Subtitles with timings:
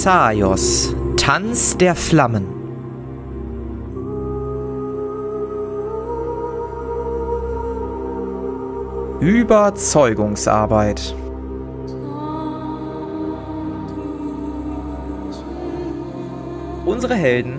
[0.00, 2.46] Xaios, Tanz der Flammen.
[9.18, 11.16] Überzeugungsarbeit.
[16.86, 17.58] Unsere Helden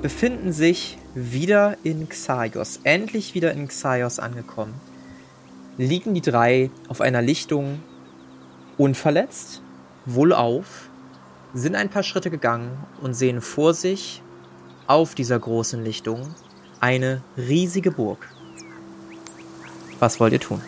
[0.00, 4.72] befinden sich wieder in Xaios, endlich wieder in Xaios angekommen.
[5.76, 7.82] Liegen die drei auf einer Lichtung
[8.78, 9.60] unverletzt,
[10.06, 10.88] wohlauf,
[11.54, 14.22] sind ein paar Schritte gegangen und sehen vor sich
[14.86, 16.34] auf dieser großen Lichtung
[16.80, 18.28] eine riesige Burg.
[20.00, 20.60] Was wollt ihr tun?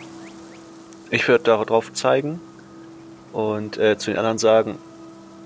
[1.11, 2.39] Ich würde darauf zeigen
[3.33, 4.77] und äh, zu den anderen sagen,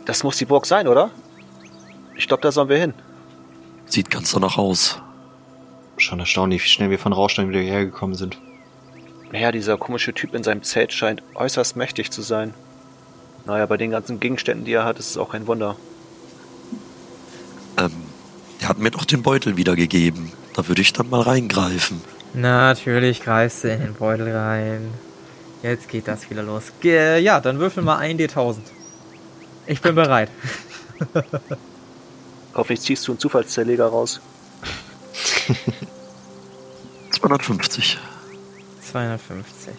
[0.05, 1.11] das muss die Burg sein, oder?
[2.15, 2.93] Ich glaube, da sollen wir hin.
[3.85, 5.01] Sieht ganz danach aus.
[5.97, 8.39] Schon erstaunlich, wie schnell wir von Rauschstein wieder hergekommen sind.
[9.31, 12.53] Naja, dieser komische Typ in seinem Zelt scheint äußerst mächtig zu sein.
[13.45, 15.75] Naja, bei den ganzen Gegenständen, die er hat, ist es auch kein Wunder.
[17.77, 17.91] Ähm,
[18.59, 20.31] er hat mir doch den Beutel wiedergegeben.
[20.53, 22.01] Da würde ich dann mal reingreifen.
[22.33, 24.93] Natürlich greifst du in den Beutel rein.
[25.63, 26.71] Jetzt geht das wieder los.
[26.79, 28.59] Ge ja, dann würfel mal ein D1000.
[29.67, 30.29] Ich bin bereit.
[32.53, 34.21] Hoffentlich ziehst du einen Zufallszerleger raus.
[37.11, 37.99] 250.
[38.91, 39.73] 250.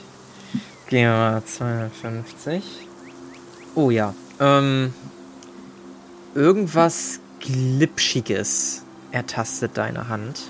[0.89, 2.63] Gehen wir mal 250.
[3.75, 4.15] Oh ja.
[4.39, 4.93] Ähm,
[6.35, 10.43] irgendwas Glitschiges ertastet deine Hand.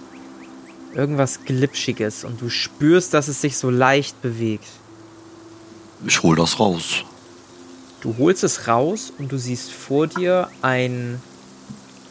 [0.95, 4.69] Irgendwas Glitschiges und du spürst, dass es sich so leicht bewegt.
[6.07, 7.05] Ich hol das raus.
[8.01, 11.23] Du holst es raus und du siehst vor dir einen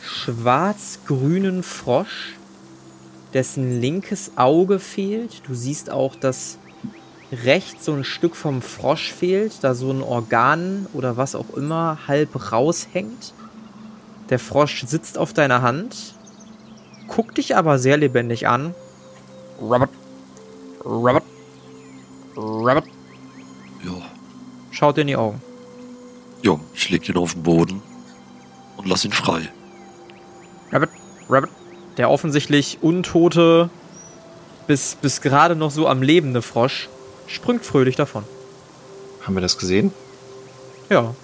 [0.01, 2.35] schwarz-grünen Frosch,
[3.33, 5.41] dessen linkes Auge fehlt.
[5.45, 6.57] Du siehst auch, dass
[7.31, 11.97] rechts so ein Stück vom Frosch fehlt, da so ein Organ oder was auch immer
[12.07, 13.33] halb raushängt.
[14.29, 16.15] Der Frosch sitzt auf deiner Hand,
[17.07, 18.73] guckt dich aber sehr lebendig an.
[19.61, 19.89] Robert,
[20.83, 21.23] Robert,
[22.35, 22.85] Robert.
[23.83, 23.93] Ja.
[24.71, 25.41] Schaut dir in die Augen.
[26.43, 27.81] Ja, ich leg ihn auf den Boden
[28.77, 29.49] und lass ihn frei.
[30.71, 30.89] Rabbit,
[31.29, 31.49] Rabbit.
[31.97, 33.69] Der offensichtlich untote,
[34.65, 36.89] bis, bis gerade noch so am lebende Frosch
[37.33, 38.23] springt fröhlich davon.
[39.21, 39.93] Haben wir das gesehen?
[40.89, 41.15] Ja.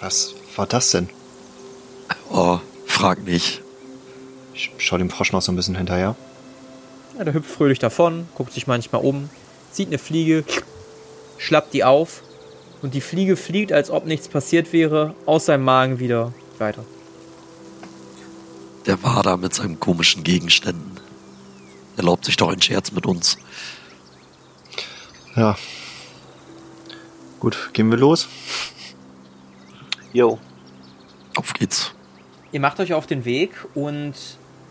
[0.00, 1.08] Was war das denn?
[2.30, 3.62] Oh, frag nicht.
[4.54, 6.16] Ich schau dem Frosch noch so ein bisschen hinterher.
[7.16, 7.24] ja.
[7.24, 9.30] Der hüpft fröhlich davon, guckt sich manchmal um,
[9.70, 10.44] sieht eine Fliege,
[11.38, 12.22] schlappt die auf
[12.82, 16.84] und die Fliege fliegt, als ob nichts passiert wäre, aus seinem Magen wieder weiter.
[18.86, 21.00] Der war da mit seinen komischen Gegenständen.
[21.96, 23.38] Erlaubt sich doch einen Scherz mit uns.
[25.36, 25.56] Ja.
[27.38, 28.28] Gut, gehen wir los.
[30.12, 30.38] Jo.
[31.36, 31.92] Auf geht's.
[32.52, 34.14] Ihr macht euch auf den Weg und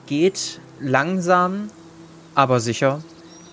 [0.07, 1.69] geht langsam,
[2.33, 3.01] aber sicher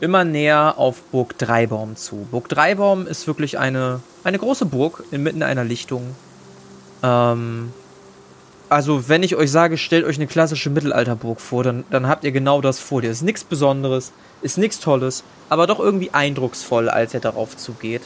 [0.03, 2.27] immer näher auf Burg Dreibaum zu.
[2.31, 6.17] Burg Dreibaum ist wirklich eine, eine große Burg inmitten einer Lichtung.
[7.05, 7.73] Ähm,
[8.73, 12.33] also, wenn ich euch sage, stellt euch eine klassische Mittelalterburg vor, dann, dann habt ihr
[12.33, 13.11] genau das vor dir.
[13.11, 18.01] Ist nichts Besonderes, ist nichts Tolles, aber doch irgendwie eindrucksvoll, als ihr darauf zugeht.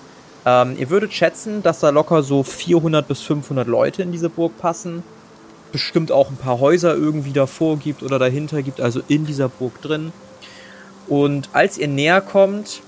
[0.44, 4.58] Ähm, ihr würdet schätzen, dass da locker so 400 bis 500 Leute in diese Burg
[4.58, 5.04] passen.
[5.70, 9.80] Bestimmt auch ein paar Häuser irgendwie davor gibt oder dahinter gibt, also in dieser Burg
[9.82, 10.12] drin.
[11.06, 12.82] Und als ihr näher kommt,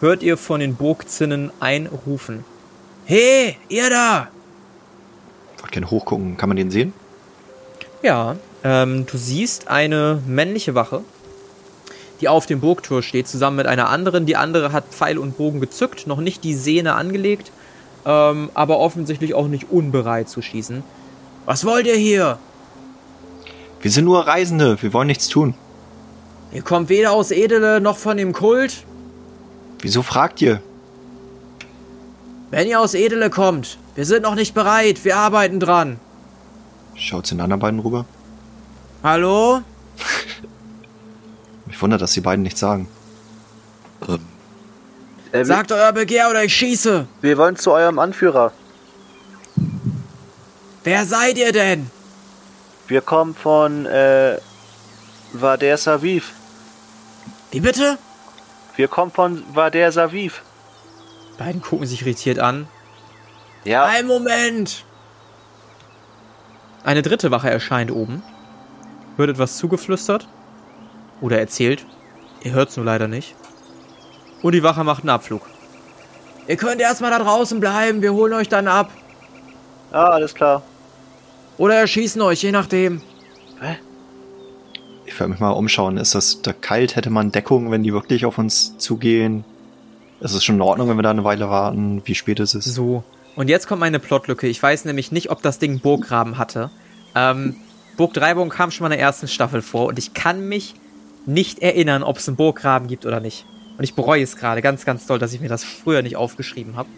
[0.00, 2.44] hört ihr von den Burgzinnen ein Rufen.
[3.04, 4.28] Hey, ihr da!
[5.60, 6.36] Wollt gerne hochgucken.
[6.36, 6.92] Kann man den sehen?
[8.02, 11.02] Ja, ähm, du siehst eine männliche Wache,
[12.20, 14.26] die auf dem Burgtor steht, zusammen mit einer anderen.
[14.26, 17.50] Die andere hat Pfeil und Bogen gezückt, noch nicht die Sehne angelegt,
[18.04, 20.82] ähm, aber offensichtlich auch nicht unbereit zu schießen.
[21.46, 22.38] Was wollt ihr hier?
[23.80, 24.80] Wir sind nur Reisende.
[24.82, 25.54] Wir wollen nichts tun.
[26.52, 28.84] Ihr kommt weder aus Edele noch von dem Kult.
[29.80, 30.60] Wieso fragt ihr?
[32.50, 35.98] Wenn ihr aus Edele kommt, wir sind noch nicht bereit, wir arbeiten dran.
[36.94, 38.04] Schaut zu den anderen beiden rüber.
[39.02, 39.62] Hallo?
[41.66, 42.88] Mich wundert, dass die beiden nichts sagen.
[44.08, 44.20] Ähm,
[45.32, 47.06] Äh, Sagt euer Begehr oder ich schieße.
[47.20, 48.52] wir wollen zu eurem Anführer.
[50.84, 51.90] Wer seid ihr denn?
[52.86, 54.38] Wir kommen von äh,
[55.32, 56.32] Vader Saviv.
[57.50, 57.98] Wie bitte?
[58.76, 60.42] Wir kommen von Vader Saviv.
[61.38, 62.66] Beiden gucken sich irritiert an.
[63.64, 64.84] Ja, Ein Moment!
[66.84, 68.22] Eine dritte Wache erscheint oben.
[69.16, 70.28] Wird etwas zugeflüstert.
[71.20, 71.84] Oder erzählt.
[72.42, 73.34] Ihr hört's nur leider nicht.
[74.42, 75.42] Und die Wache macht einen Abflug.
[76.46, 78.90] Ihr könnt erstmal da draußen bleiben, wir holen euch dann ab.
[79.90, 80.62] ah, alles klar.
[81.58, 83.00] Oder erschießen euch, je nachdem.
[83.60, 83.78] Hä?
[85.06, 85.96] Ich werde mich mal umschauen.
[85.96, 86.94] Ist das da kalt?
[86.94, 89.44] Hätte man Deckung, wenn die wirklich auf uns zugehen?
[90.20, 92.02] Ist es schon in Ordnung, wenn wir da eine Weile warten?
[92.04, 92.64] Wie spät ist es?
[92.64, 93.04] So.
[93.34, 94.46] Und jetzt kommt meine Plotlücke.
[94.46, 96.70] Ich weiß nämlich nicht, ob das Ding Burggraben hatte.
[97.14, 97.56] Ähm,
[97.96, 100.74] Burg Dreibogen kam schon mal in der ersten Staffel vor und ich kann mich
[101.26, 103.44] nicht erinnern, ob es einen Burggraben gibt oder nicht.
[103.76, 106.76] Und ich bereue es gerade ganz, ganz doll, dass ich mir das früher nicht aufgeschrieben
[106.76, 106.88] habe.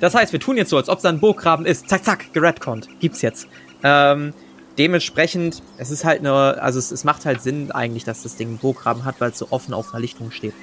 [0.00, 1.88] Das heißt, wir tun jetzt so, als ob es ein Burggraben ist.
[1.88, 2.88] Zack, zack, geredconnt.
[3.00, 3.48] Gibt's jetzt.
[3.82, 4.34] Ähm,
[4.78, 8.48] dementsprechend, es ist halt eine, also es, es macht halt Sinn eigentlich, dass das Ding
[8.48, 10.54] einen Burggraben hat, weil es so offen auf einer Lichtung steht.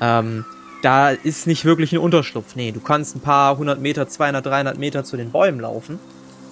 [0.00, 0.44] Ähm,
[0.82, 2.54] da ist nicht wirklich ein Unterschlupf.
[2.54, 5.98] Nee, du kannst ein paar hundert Meter, 200, 300 Meter zu den Bäumen laufen.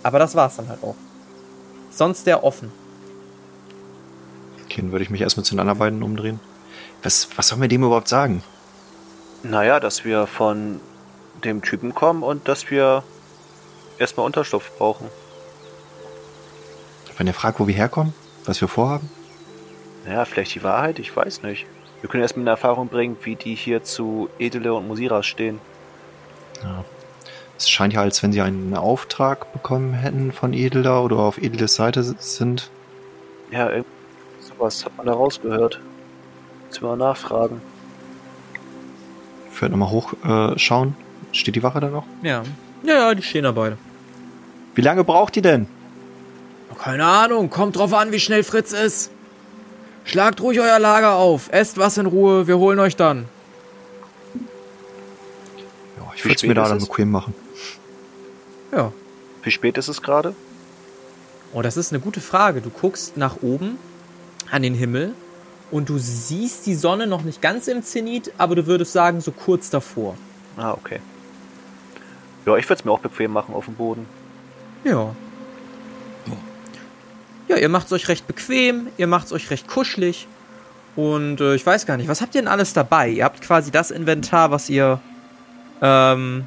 [0.02, 0.96] Aber das war's dann halt auch.
[1.90, 2.70] Sonst der offen.
[4.64, 6.40] Okay, dann würde ich mich erstmal zu den anderen beiden umdrehen.
[7.02, 8.42] Was, was sollen wir dem überhaupt sagen?
[9.42, 10.80] Naja, dass wir von
[11.44, 13.04] dem Typen kommen und dass wir
[13.98, 15.08] erstmal Unterschlupf brauchen.
[17.16, 18.12] Wenn er fragt, wo wir herkommen,
[18.44, 19.08] was wir vorhaben?
[20.04, 21.66] Naja, vielleicht die Wahrheit, ich weiß nicht.
[22.06, 25.58] Wir können erstmal in Erfahrung bringen, wie die hier zu Edele und Musiras stehen.
[26.62, 26.84] Ja.
[27.58, 31.74] Es scheint ja, als wenn sie einen Auftrag bekommen hätten von Edela oder auf Edeles
[31.74, 32.70] Seite sind.
[33.50, 33.68] Ja,
[34.38, 35.80] sowas hat man da rausgehört.
[36.68, 37.60] Müssen wir mal nachfragen.
[39.52, 40.52] Ich werde nochmal hochschauen.
[40.54, 40.96] Äh, schauen.
[41.32, 42.04] Steht die Wache da noch?
[42.22, 42.44] Ja.
[42.84, 43.78] Ja, ja, die stehen da beide.
[44.76, 45.66] Wie lange braucht die denn?
[46.78, 49.10] Keine Ahnung, kommt drauf an, wie schnell Fritz ist.
[50.06, 53.26] Schlagt ruhig euer Lager auf, esst was in Ruhe, wir holen euch dann.
[55.98, 57.34] Ja, ich würde es mir da dann bequem machen.
[58.70, 58.92] Ja.
[59.42, 60.34] Wie spät ist es gerade?
[61.52, 62.60] Oh, das ist eine gute Frage.
[62.60, 63.78] Du guckst nach oben
[64.50, 65.12] an den Himmel
[65.72, 69.32] und du siehst die Sonne noch nicht ganz im Zenit, aber du würdest sagen, so
[69.32, 70.16] kurz davor.
[70.56, 71.00] Ah, okay.
[72.46, 74.06] Ja, ich würde es mir auch bequem machen auf dem Boden.
[74.84, 75.16] Ja.
[77.48, 80.26] Ja, ihr macht es euch recht bequem, ihr macht es euch recht kuschelig.
[80.96, 83.08] Und äh, ich weiß gar nicht, was habt ihr denn alles dabei?
[83.08, 85.00] Ihr habt quasi das Inventar, was ihr
[85.82, 86.46] ähm,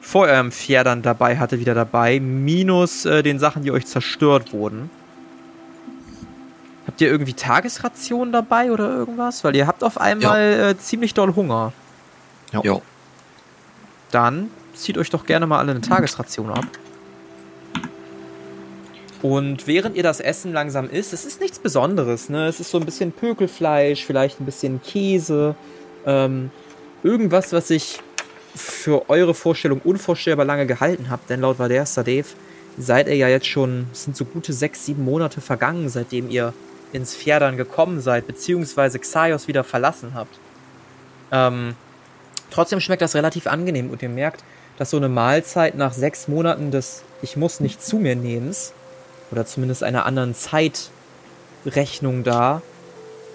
[0.00, 4.90] vor eurem Pferdern dabei hatte, wieder dabei, minus äh, den Sachen, die euch zerstört wurden.
[6.86, 9.44] Habt ihr irgendwie Tagesrationen dabei oder irgendwas?
[9.44, 11.72] Weil ihr habt auf einmal äh, ziemlich doll Hunger.
[12.52, 12.80] Ja.
[14.10, 16.66] Dann zieht euch doch gerne mal alle eine Tagesration ab.
[19.24, 22.46] Und während ihr das Essen langsam isst, es ist nichts Besonderes, ne?
[22.46, 25.54] Es ist so ein bisschen Pökelfleisch, vielleicht ein bisschen Käse,
[26.04, 26.50] ähm,
[27.02, 28.00] irgendwas, was ich
[28.54, 32.34] für eure Vorstellung unvorstellbar lange gehalten habe, denn laut Vader Sadev
[32.76, 36.52] seid ihr ja jetzt schon, es sind so gute sechs, sieben Monate vergangen, seitdem ihr
[36.92, 40.38] ins Pferdern gekommen seid, beziehungsweise Xaios wieder verlassen habt.
[41.32, 41.76] Ähm,
[42.50, 44.44] trotzdem schmeckt das relativ angenehm und ihr merkt,
[44.76, 48.74] dass so eine Mahlzeit nach sechs Monaten des Ich muss nicht zu mir nehmens
[49.34, 52.62] oder zumindest einer anderen Zeitrechnung da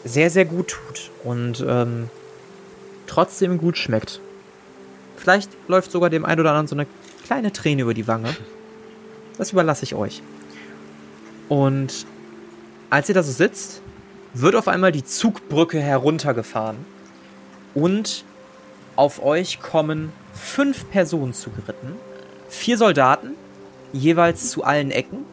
[0.06, 2.10] sehr, sehr gut tut und ähm,
[3.06, 4.22] trotzdem gut schmeckt.
[5.18, 6.88] Vielleicht läuft sogar dem einen oder anderen so eine
[7.25, 8.34] kleine Träne über die Wange.
[9.38, 10.24] Das überlasse ich euch.
[11.50, 12.06] Und
[12.90, 13.81] als ihr da so sitzt,
[14.34, 16.78] wird auf einmal die Zugbrücke heruntergefahren
[17.74, 18.24] und
[18.95, 21.95] auf euch kommen fünf Personen zugeritten.
[22.47, 23.31] Vier Soldaten,
[23.92, 25.26] jeweils zu allen Ecken.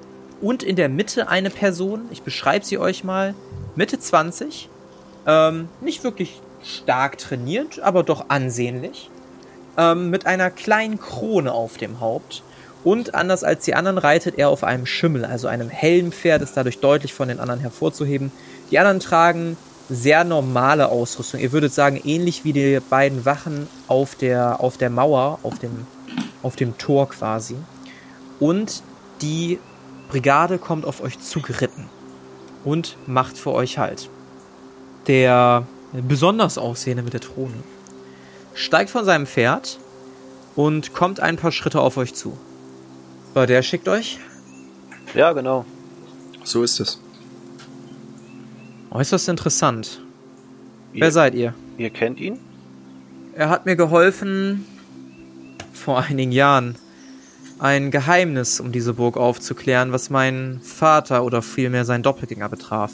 [0.46, 3.34] Und in der Mitte eine Person, ich beschreibe sie euch mal,
[3.74, 4.68] Mitte 20.
[5.26, 9.10] Ähm, nicht wirklich stark trainiert, aber doch ansehnlich.
[9.76, 12.44] Ähm, mit einer kleinen Krone auf dem Haupt.
[12.84, 16.78] Und anders als die anderen reitet er auf einem Schimmel, also einem Helmpferd, ist dadurch
[16.78, 18.30] deutlich von den anderen hervorzuheben.
[18.70, 19.56] Die anderen tragen
[19.90, 21.40] sehr normale Ausrüstung.
[21.40, 25.88] Ihr würdet sagen, ähnlich wie die beiden Wachen auf der, auf der Mauer, auf dem,
[26.44, 27.56] auf dem Tor quasi.
[28.38, 28.84] Und
[29.22, 29.58] die
[30.08, 31.86] Brigade kommt auf euch zugeritten
[32.64, 34.08] und macht für euch Halt.
[35.06, 37.54] Der besonders aussehende mit der Throne
[38.54, 39.78] steigt von seinem Pferd
[40.54, 42.36] und kommt ein paar Schritte auf euch zu.
[43.34, 44.18] So, der schickt euch.
[45.14, 45.64] Ja, genau.
[46.42, 47.00] So ist es.
[48.90, 50.00] Äußerst interessant.
[50.92, 51.52] Ihr, Wer seid ihr?
[51.76, 52.38] ihr kennt ihn?
[53.34, 54.64] Er hat mir geholfen,
[55.74, 56.76] vor einigen Jahren
[57.58, 62.92] ein Geheimnis um diese Burg aufzuklären, was meinen Vater oder vielmehr seinen Doppelgänger betraf.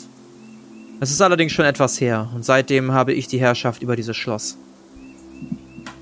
[1.00, 4.56] Es ist allerdings schon etwas her und seitdem habe ich die Herrschaft über dieses Schloss.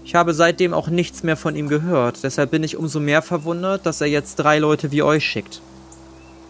[0.05, 3.87] Ich habe seitdem auch nichts mehr von ihm gehört, deshalb bin ich umso mehr verwundert,
[3.87, 5.63] dass er jetzt drei Leute wie euch schickt.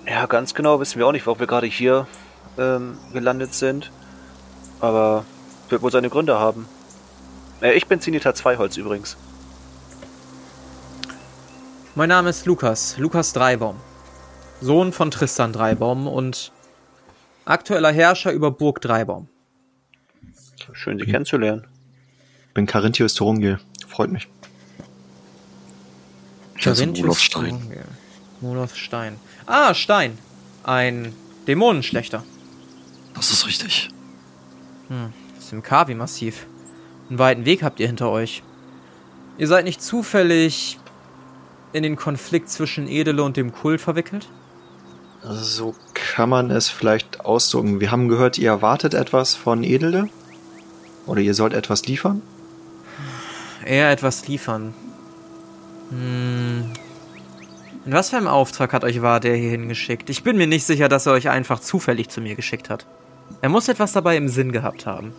[0.07, 2.07] Ja, ganz genau wissen wir auch nicht, warum wir gerade hier
[2.59, 3.91] ähm, gelandet sind.
[4.81, 5.25] Aber
[5.69, 6.67] wird wohl seine Gründe haben.
[7.61, 9.17] Äh, ich bin Zinita Zweiholz übrigens.
[12.01, 13.77] Mein Name ist Lukas, Lukas Dreibaum.
[14.63, 16.51] Sohn von Tristan Dreibaum und
[17.45, 19.29] aktueller Herrscher über Burg Dreibaum.
[20.73, 21.67] Schön, Sie kennenzulernen.
[22.55, 23.61] Bin Carinthius Thorungil.
[23.87, 24.29] Freut mich.
[26.59, 27.29] Carinthius.
[27.29, 27.85] Thorongil.
[28.41, 29.17] Moloth Stein.
[29.45, 30.17] Ah, Stein.
[30.65, 31.13] Ein
[31.49, 32.25] Dämonenschlechter.
[33.13, 33.91] Das ist richtig.
[34.89, 36.47] Das ist im Kavi-Massiv.
[37.11, 38.43] Einen weiten Weg habt ihr hinter euch.
[39.37, 40.79] Ihr seid nicht zufällig
[41.73, 44.29] in den Konflikt zwischen Edele und dem Kult verwickelt?
[45.23, 47.81] So kann man es vielleicht ausdrücken.
[47.81, 50.09] Wir haben gehört, ihr erwartet etwas von Edele.
[51.07, 52.23] Oder ihr sollt etwas liefern.
[53.65, 54.75] Eher etwas liefern.
[55.91, 56.71] Hm.
[57.87, 60.11] In was für einem Auftrag hat euch War der hier hingeschickt?
[60.11, 62.87] Ich bin mir nicht sicher, dass er euch einfach zufällig zu mir geschickt hat.
[63.41, 65.13] Er muss etwas dabei im Sinn gehabt haben.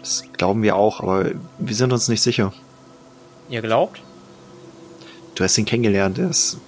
[0.00, 2.52] Das glauben wir auch, aber wir sind uns nicht sicher.
[3.48, 4.00] Ihr glaubt?
[5.34, 6.18] Du hast ihn kennengelernt.
[6.18, 6.58] Es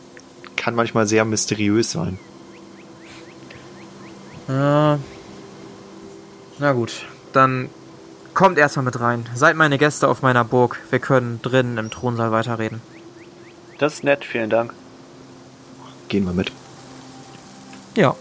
[0.56, 2.18] kann manchmal sehr mysteriös sein.
[4.48, 4.98] Ja.
[6.58, 7.68] Na gut, dann
[8.34, 9.26] kommt erstmal mit rein.
[9.34, 10.80] Seid meine Gäste auf meiner Burg.
[10.90, 12.80] Wir können drinnen im Thronsaal weiterreden.
[13.78, 14.72] Das ist nett, vielen Dank.
[16.08, 16.52] Gehen wir mit.
[17.94, 18.16] Ja.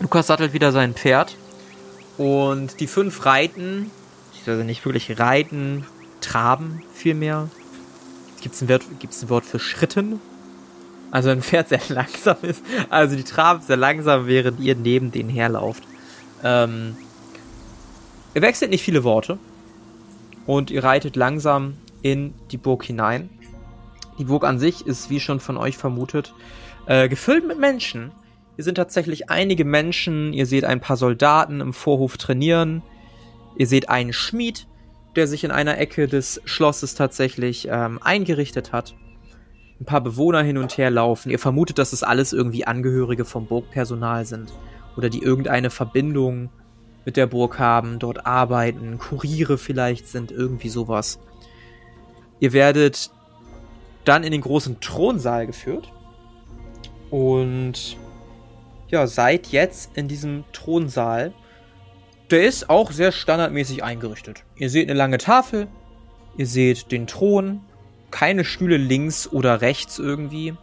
[0.00, 1.36] Lukas sattelt wieder sein Pferd.
[2.18, 3.90] Und die fünf reiten,
[4.46, 5.86] also nicht wirklich reiten,
[6.20, 7.48] traben vielmehr.
[8.42, 10.20] Gibt es ein, Wort- ein Wort für Schritten?
[11.10, 12.62] Also ein Pferd sehr langsam ist.
[12.90, 15.84] Also die traben sehr langsam, während ihr neben denen herlauft.
[16.44, 16.96] Ähm,
[18.34, 19.38] ihr wechselt nicht viele Worte.
[20.44, 23.30] Und ihr reitet langsam in die Burg hinein.
[24.18, 26.34] Die Burg an sich ist, wie schon von euch vermutet,
[26.86, 28.10] äh, gefüllt mit Menschen.
[28.56, 30.32] Hier sind tatsächlich einige Menschen.
[30.32, 32.82] Ihr seht ein paar Soldaten im Vorhof trainieren.
[33.56, 34.66] Ihr seht einen Schmied,
[35.16, 38.94] der sich in einer Ecke des Schlosses tatsächlich ähm, eingerichtet hat.
[39.80, 41.30] Ein paar Bewohner hin und her laufen.
[41.30, 44.52] Ihr vermutet, dass es alles irgendwie Angehörige vom Burgpersonal sind.
[44.96, 46.50] Oder die irgendeine Verbindung
[47.04, 51.18] mit der Burg haben, dort arbeiten, Kuriere vielleicht sind, irgendwie sowas.
[52.38, 53.10] Ihr werdet
[54.04, 55.92] dann in den großen Thronsaal geführt.
[57.10, 57.96] Und
[58.88, 61.32] ja, seid jetzt in diesem Thronsaal.
[62.32, 64.44] Der ist auch sehr standardmäßig eingerichtet.
[64.56, 65.68] Ihr seht eine lange Tafel,
[66.38, 67.60] ihr seht den Thron,
[68.10, 70.54] keine Stühle links oder rechts irgendwie,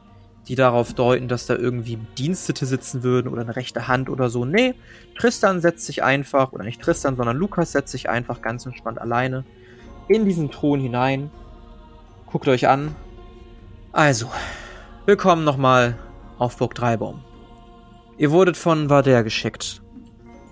[0.48, 4.46] die darauf deuten, dass da irgendwie Bedienstete sitzen würden oder eine rechte Hand oder so.
[4.46, 4.74] Nee,
[5.20, 9.46] Tristan setzt sich einfach, oder nicht Tristan, sondern Lukas setzt sich einfach ganz entspannt alleine
[10.08, 11.30] in diesen Thron hinein.
[12.26, 12.96] Guckt euch an.
[13.92, 14.32] Also,
[15.06, 16.00] willkommen nochmal
[16.40, 17.24] auf Burg Dreibaum.
[18.18, 19.84] Ihr wurdet von Vader geschickt.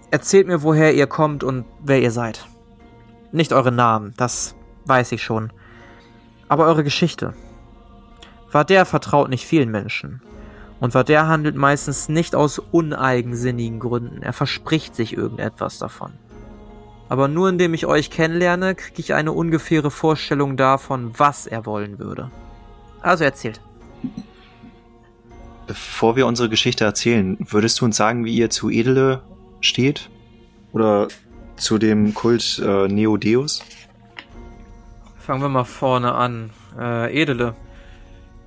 [0.09, 2.47] Erzählt mir, woher ihr kommt und wer ihr seid.
[3.31, 5.51] Nicht eure Namen, das weiß ich schon.
[6.47, 7.33] Aber eure Geschichte.
[8.49, 10.21] Vader vertraut nicht vielen Menschen.
[10.79, 14.21] Und Vader handelt meistens nicht aus uneigensinnigen Gründen.
[14.21, 16.13] Er verspricht sich irgendetwas davon.
[17.09, 21.99] Aber nur indem ich euch kennenlerne, kriege ich eine ungefähre Vorstellung davon, was er wollen
[21.99, 22.31] würde.
[23.01, 23.61] Also erzählt.
[25.67, 29.21] Bevor wir unsere Geschichte erzählen, würdest du uns sagen, wie ihr zu Edele
[29.61, 30.09] steht?
[30.73, 31.07] Oder
[31.55, 33.63] zu dem Kult äh, Neodeus?
[35.17, 36.51] Fangen wir mal vorne an.
[36.79, 37.55] Äh, Edele.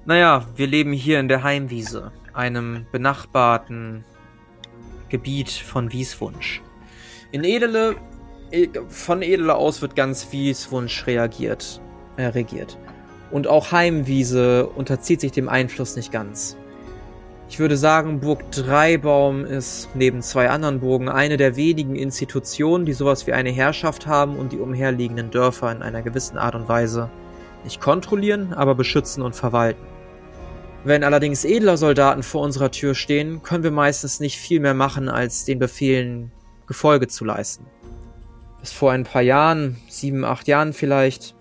[0.07, 4.05] Naja, wir leben hier in der Heimwiese, einem benachbarten
[5.09, 6.63] Gebiet von Wieswunsch.
[7.33, 7.97] In Edele,
[8.51, 11.81] e- von Edele aus wird ganz Wieswunsch reagiert,
[12.17, 12.79] äh, regiert.
[13.31, 16.57] Und auch Heimwiese unterzieht sich dem Einfluss nicht ganz.
[17.51, 22.93] Ich würde sagen, Burg Dreibaum ist neben zwei anderen Burgen eine der wenigen Institutionen, die
[22.93, 27.11] sowas wie eine Herrschaft haben und die umherliegenden Dörfer in einer gewissen Art und Weise
[27.65, 29.83] nicht kontrollieren, aber beschützen und verwalten.
[30.85, 35.09] Wenn allerdings edler Soldaten vor unserer Tür stehen, können wir meistens nicht viel mehr machen,
[35.09, 36.31] als den Befehlen
[36.69, 37.67] Gefolge zu leisten.
[38.61, 41.35] Bis vor ein paar Jahren, sieben, acht Jahren vielleicht,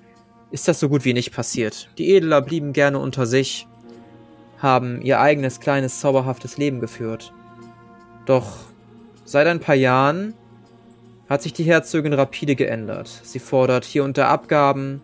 [0.50, 1.92] ist das so gut wie nicht passiert.
[2.00, 3.68] Die Edler blieben gerne unter sich,
[4.62, 7.34] haben ihr eigenes kleines zauberhaftes Leben geführt.
[8.26, 8.58] Doch
[9.26, 10.34] seit ein paar Jahren
[11.30, 13.08] hat sich die Herzogin rapide geändert.
[13.24, 15.02] Sie fordert hier und da Abgaben,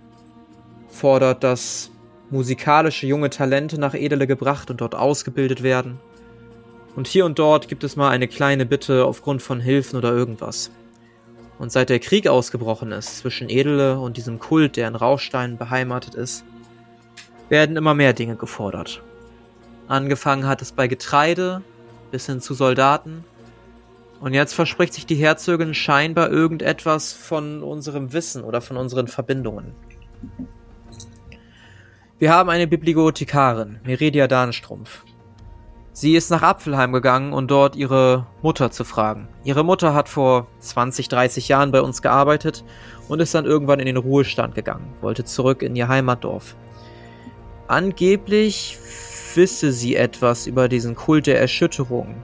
[0.88, 1.92] fordert, dass
[2.32, 6.00] musikalische junge Talente nach Edele gebracht und dort ausgebildet werden.
[6.96, 10.72] Und hier und dort gibt es mal eine kleine Bitte aufgrund von Hilfen oder irgendwas.
[11.60, 16.16] Und seit der Krieg ausgebrochen ist zwischen Edele und diesem Kult, der in Rauchstein beheimatet
[16.16, 16.44] ist,
[17.50, 19.04] werden immer mehr Dinge gefordert.
[19.88, 21.62] Angefangen hat es bei Getreide
[22.12, 23.24] bis hin zu Soldaten.
[24.20, 29.74] Und jetzt verspricht sich die Herzogin scheinbar irgendetwas von unserem Wissen oder von unseren Verbindungen.
[32.18, 35.04] Wir haben eine Bibliothekarin, Meridia Dahnstrumpf.
[35.92, 39.28] Sie ist nach Apfelheim gegangen, um dort ihre Mutter zu fragen.
[39.44, 42.64] Ihre Mutter hat vor 20, 30 Jahren bei uns gearbeitet
[43.08, 46.56] und ist dann irgendwann in den Ruhestand gegangen, wollte zurück in ihr Heimatdorf.
[47.68, 48.78] Angeblich
[49.36, 52.16] wisse sie etwas über diesen Kult der Erschütterung.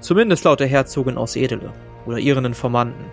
[0.00, 1.72] Zumindest laut der Herzogin aus Edele
[2.06, 3.04] oder ihren Informanten.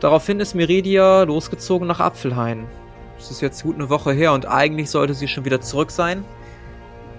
[0.00, 2.66] Daraufhin ist Meridia losgezogen nach Apfelhain.
[3.18, 6.24] Es ist jetzt gut eine Woche her und eigentlich sollte sie schon wieder zurück sein.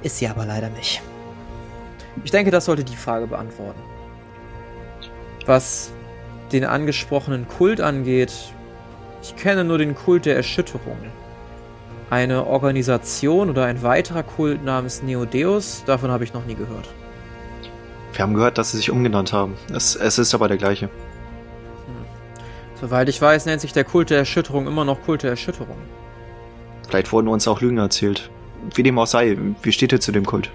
[0.03, 1.01] Ist sie aber leider nicht.
[2.23, 3.81] Ich denke, das sollte die Frage beantworten.
[5.45, 5.91] Was
[6.51, 8.31] den angesprochenen Kult angeht,
[9.21, 10.97] ich kenne nur den Kult der Erschütterung.
[12.09, 16.87] Eine Organisation oder ein weiterer Kult namens Neodeus, davon habe ich noch nie gehört.
[18.13, 19.55] Wir haben gehört, dass sie sich umgenannt haben.
[19.73, 20.89] Es, es ist aber der gleiche.
[22.79, 25.77] Soweit ich weiß, nennt sich der Kult der Erschütterung immer noch Kult der Erschütterung.
[26.87, 28.29] Vielleicht wurden uns auch Lügen erzählt.
[28.73, 30.51] Wie dem auch sei, wie steht ihr zu dem Kult?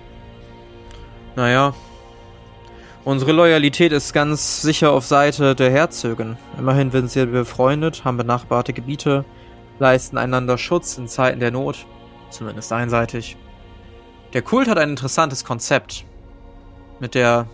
[1.34, 1.74] Naja,
[3.04, 6.36] unsere Loyalität ist ganz sicher auf Seite der Herzögin.
[6.58, 9.24] Immerhin sind wir befreundet, haben benachbarte Gebiete,
[9.78, 11.86] leisten einander Schutz in Zeiten der Not,
[12.30, 13.36] zumindest einseitig.
[14.32, 16.04] Der Kult hat ein interessantes Konzept
[17.00, 17.48] mit der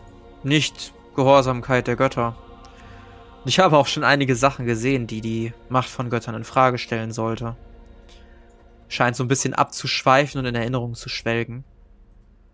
[0.44, 2.36] Nicht-Gehorsamkeit der Götter.
[3.44, 7.12] Ich habe auch schon einige Sachen gesehen, die die Macht von Göttern in Frage stellen
[7.12, 7.56] sollte.
[8.88, 11.64] Scheint so ein bisschen abzuschweifen und in Erinnerung zu schwelgen.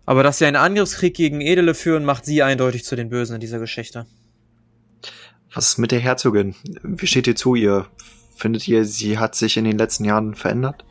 [0.05, 3.41] Aber dass sie einen Angriffskrieg gegen Edele führen, macht sie eindeutig zu den Bösen in
[3.41, 4.05] dieser Geschichte.
[5.53, 6.55] Was ist mit der Herzogin?
[6.83, 7.87] Wie steht ihr zu ihr?
[8.35, 10.83] Findet ihr, sie hat sich in den letzten Jahren verändert?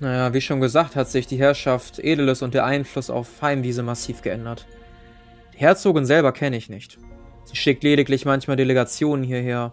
[0.00, 4.22] Naja, wie schon gesagt, hat sich die Herrschaft Edeles und der Einfluss auf Heimwiese massiv
[4.22, 4.66] geändert.
[5.54, 6.98] Die Herzogin selber kenne ich nicht.
[7.44, 9.72] Sie schickt lediglich manchmal Delegationen hierher.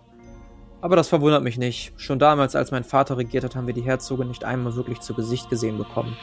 [0.82, 1.94] Aber das verwundert mich nicht.
[1.98, 5.14] Schon damals, als mein Vater regiert hat, haben wir die Herzogin nicht einmal wirklich zu
[5.14, 6.18] Gesicht gesehen bekommen.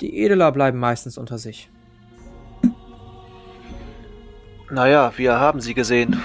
[0.00, 1.70] Die Edeler bleiben meistens unter sich.
[4.70, 6.22] Naja, wir haben sie gesehen.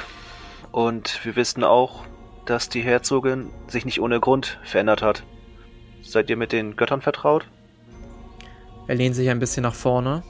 [0.71, 2.06] Und wir wissen auch,
[2.49, 5.23] dass die Herzogin sich nicht ohne Grund verändert hat.
[6.01, 7.47] Seid ihr mit den Göttern vertraut?
[8.88, 10.23] Er lehnt sich ein bisschen nach vorne.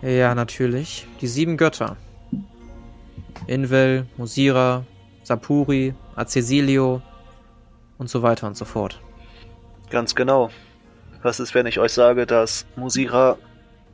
[0.00, 1.08] Ja, natürlich.
[1.20, 1.96] Die sieben Götter.
[3.48, 4.84] Invel, Musira,
[5.24, 7.02] Sapuri, Acesilio
[7.98, 9.00] und so weiter und so fort.
[9.90, 10.50] Ganz genau.
[11.22, 13.38] Was ist, wenn ich euch sage, dass Musira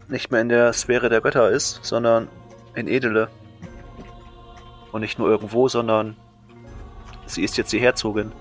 [0.08, 2.28] nicht mehr in der Sphäre der Götter ist, sondern
[2.74, 3.30] in Edele?
[4.92, 6.16] Und nicht nur irgendwo, sondern
[7.26, 8.32] sie ist jetzt die Herzogin.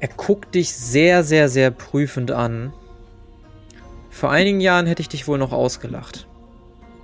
[0.00, 2.72] Er guckt dich sehr, sehr, sehr prüfend an.
[4.10, 6.26] Vor einigen Jahren hätte ich dich wohl noch ausgelacht.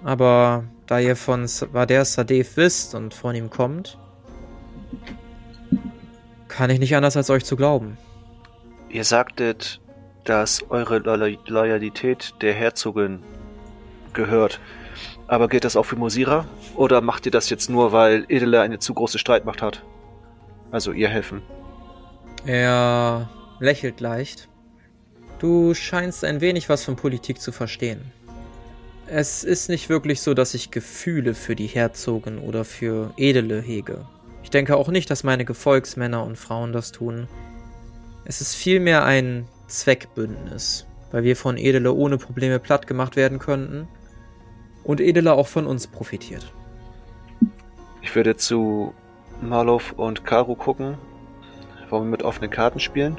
[0.05, 3.99] Aber da ihr von Vader Sadev wisst und von ihm kommt,
[6.49, 7.97] kann ich nicht anders als euch zu glauben.
[8.91, 9.81] Ihr sagtet,
[10.25, 13.23] dass eure Lo Loyalität der Herzogin
[14.13, 14.61] gehört.
[15.27, 16.47] Aber gilt das auch für Mosira?
[16.77, 19.83] Oder macht ihr das jetzt nur, weil Edele eine zu große Streitmacht hat?
[20.71, 21.43] Also ihr helfen.
[22.45, 24.49] Er lächelt leicht.
[25.39, 28.13] Du scheinst ein wenig was von Politik zu verstehen.
[29.07, 34.07] Es ist nicht wirklich so, dass ich Gefühle für die Herzogin oder für Edele hege.
[34.43, 37.29] Ich denke auch nicht, dass meine Gefolgsmänner und Frauen das tun.
[38.25, 43.89] Es ist vielmehr ein Zweckbündnis, weil wir von Edele ohne Probleme platt gemacht werden könnten
[44.85, 46.53] und Edele auch von uns profitiert.
[48.03, 48.95] Ich würde zu
[49.41, 50.99] Marlov und Karu gucken.
[51.89, 53.19] Wollen wir mit offenen Karten spielen?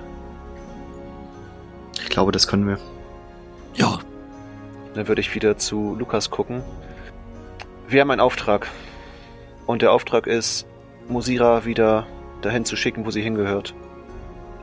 [2.00, 2.78] Ich glaube, das können wir.
[3.74, 4.00] Ja,
[4.94, 6.64] Dann würde ich wieder zu Lukas gucken.
[7.88, 8.70] Wir haben einen Auftrag.
[9.66, 10.66] Und der Auftrag ist,
[11.08, 12.08] Musira wieder
[12.42, 13.74] dahin zu schicken, wo sie hingehört.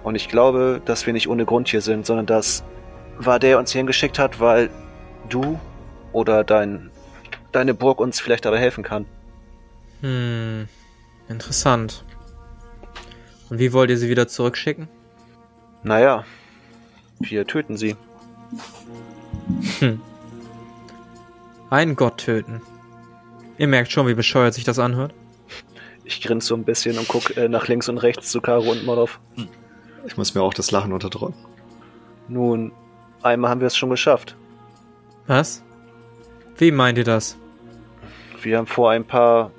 [0.02, 2.64] Und ich glaube, dass wir nicht ohne Grund hier sind, sondern dass
[3.18, 4.70] Vader uns hier hingeschickt hat, weil
[5.28, 5.58] du
[6.12, 6.90] oder dein,
[7.52, 9.06] deine Burg uns vielleicht dabei helfen kann.
[10.00, 10.68] Hm,
[11.28, 12.04] interessant.
[13.50, 14.88] Und wie wollt ihr sie wieder zurückschicken?
[15.82, 16.24] Naja,
[17.20, 17.96] wir töten sie.
[19.78, 20.00] Hm.
[21.70, 22.60] Einen Gott töten.
[23.58, 25.14] Ihr merkt schon, wie bescheuert sich das anhört.
[26.04, 28.84] Ich grinse so ein bisschen und guck äh, nach links und rechts zu Karo und
[28.84, 29.20] Molov.
[30.04, 31.34] Ich muss mir auch das Lachen unterdrücken.
[32.28, 32.72] Nun,
[33.22, 34.36] einmal haben wir es schon geschafft.
[35.26, 35.62] Was?
[36.56, 37.38] Wie meint ihr das?
[38.42, 39.52] Wir haben vor ein paar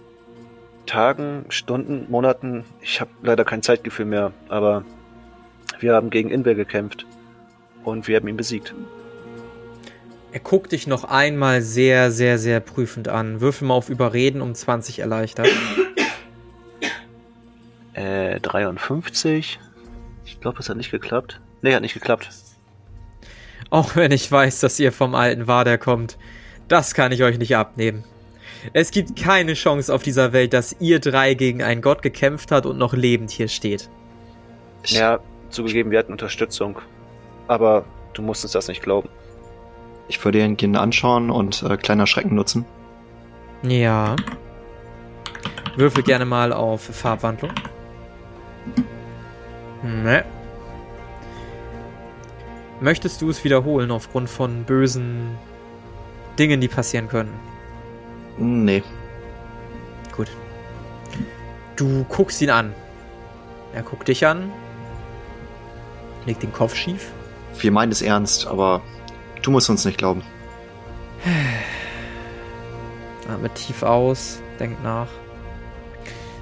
[0.85, 4.83] Tagen, Stunden, Monaten, ich habe leider kein Zeitgefühl mehr, aber
[5.79, 7.05] wir haben gegen Inver gekämpft
[7.85, 8.75] und wir haben ihn besiegt.
[10.33, 13.39] Er guckt dich noch einmal sehr, sehr, sehr prüfend an.
[13.39, 15.47] Würfel mal auf Überreden um 20 erleichtert.
[17.93, 19.59] Äh, 53.
[20.25, 21.39] Ich glaube, es hat nicht geklappt.
[21.61, 22.29] Nee, hat nicht geklappt.
[23.69, 26.17] Auch wenn ich weiß, dass ihr vom alten Wader kommt.
[26.67, 28.03] Das kann ich euch nicht abnehmen.
[28.71, 32.65] Es gibt keine Chance auf dieser Welt, dass ihr drei gegen einen Gott gekämpft habt
[32.65, 33.89] und noch lebend hier steht.
[34.85, 36.79] Ja, zugegeben, wir hatten Unterstützung.
[37.47, 39.09] Aber du musst uns das nicht glauben.
[40.07, 42.65] Ich würde ihn gerne anschauen und äh, kleiner Schrecken nutzen.
[43.63, 44.15] Ja.
[45.75, 47.51] Würfel gerne mal auf Farbwandlung.
[49.81, 50.23] Ne.
[52.79, 55.37] Möchtest du es wiederholen aufgrund von bösen
[56.37, 57.33] Dingen, die passieren können?
[58.37, 58.83] Nee.
[60.15, 60.29] Gut.
[61.75, 62.73] Du guckst ihn an.
[63.73, 64.51] Er guckt dich an.
[66.25, 67.11] Legt den Kopf schief.
[67.59, 68.81] Wir meinen es ernst, aber
[69.41, 70.21] du musst uns nicht glauben.
[73.29, 75.07] Atmet tief aus, denkt nach.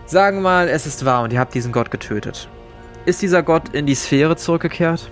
[0.06, 2.49] Sagen wir mal, es ist wahr und ihr habt diesen Gott getötet.
[3.06, 5.10] Ist dieser Gott in die Sphäre zurückgekehrt?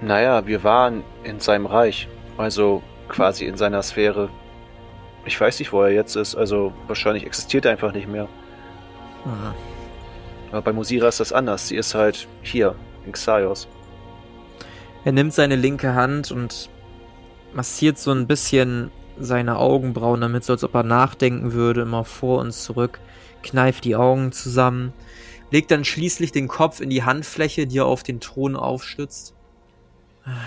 [0.00, 2.08] Naja, wir waren in seinem Reich.
[2.38, 4.28] Also quasi in seiner Sphäre.
[5.26, 6.34] Ich weiß nicht, wo er jetzt ist.
[6.36, 8.28] Also wahrscheinlich existiert er einfach nicht mehr.
[9.24, 9.54] Aha.
[10.52, 11.68] Aber bei Musira ist das anders.
[11.68, 13.68] Sie ist halt hier, in Xaios.
[15.04, 16.70] Er nimmt seine linke Hand und
[17.52, 22.40] massiert so ein bisschen seine Augenbrauen damit, so als ob er nachdenken würde, immer vor
[22.40, 23.00] und zurück,
[23.42, 24.92] kneift die Augen zusammen,
[25.50, 29.34] legt dann schließlich den Kopf in die Handfläche, die er auf den Thron aufstützt.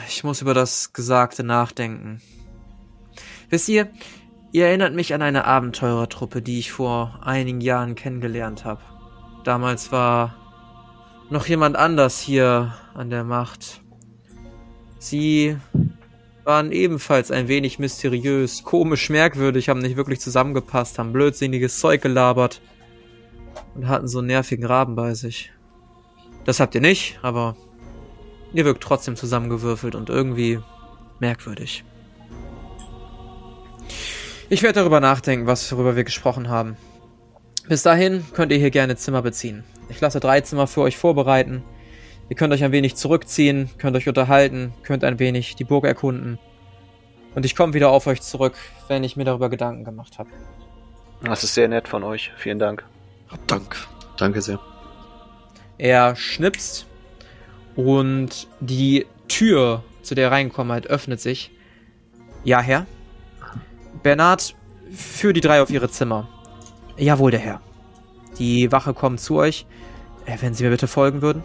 [0.07, 2.21] Ich muss über das Gesagte nachdenken.
[3.49, 3.89] Wisst ihr,
[4.51, 8.81] ihr erinnert mich an eine Abenteurertruppe, die ich vor einigen Jahren kennengelernt habe.
[9.43, 10.35] Damals war
[11.29, 13.81] noch jemand anders hier an der Macht.
[14.97, 15.57] Sie
[16.43, 22.61] waren ebenfalls ein wenig mysteriös, komisch, merkwürdig, haben nicht wirklich zusammengepasst, haben blödsinniges Zeug gelabert
[23.75, 25.51] und hatten so einen nervigen Raben bei sich.
[26.45, 27.55] Das habt ihr nicht, aber
[28.53, 30.59] ihr wirkt trotzdem zusammengewürfelt und irgendwie
[31.19, 31.83] merkwürdig.
[34.51, 36.75] Ich werde darüber nachdenken, was worüber wir gesprochen haben.
[37.67, 39.63] Bis dahin könnt ihr hier gerne Zimmer beziehen.
[39.89, 41.63] Ich lasse drei Zimmer für euch vorbereiten.
[42.29, 46.39] Ihr könnt euch ein wenig zurückziehen, könnt euch unterhalten, könnt ein wenig die Burg erkunden.
[47.35, 48.55] Und ich komme wieder auf euch zurück,
[48.87, 50.31] wenn ich mir darüber Gedanken gemacht habe.
[51.23, 52.31] Das ist sehr nett von euch.
[52.37, 52.83] Vielen Dank.
[53.45, 53.75] Dank.
[54.17, 54.59] Danke sehr.
[55.77, 56.87] Er schnipst
[57.75, 61.51] und die Tür, zu der er reingekommen hat, öffnet sich.
[62.43, 62.87] Ja, Herr?
[64.03, 64.55] Bernhard,
[64.91, 66.27] führ die drei auf ihre Zimmer.
[66.97, 67.61] Jawohl, der Herr.
[68.37, 69.65] Die Wache kommt zu euch.
[70.25, 71.43] Äh, Wenn Sie mir bitte folgen würden.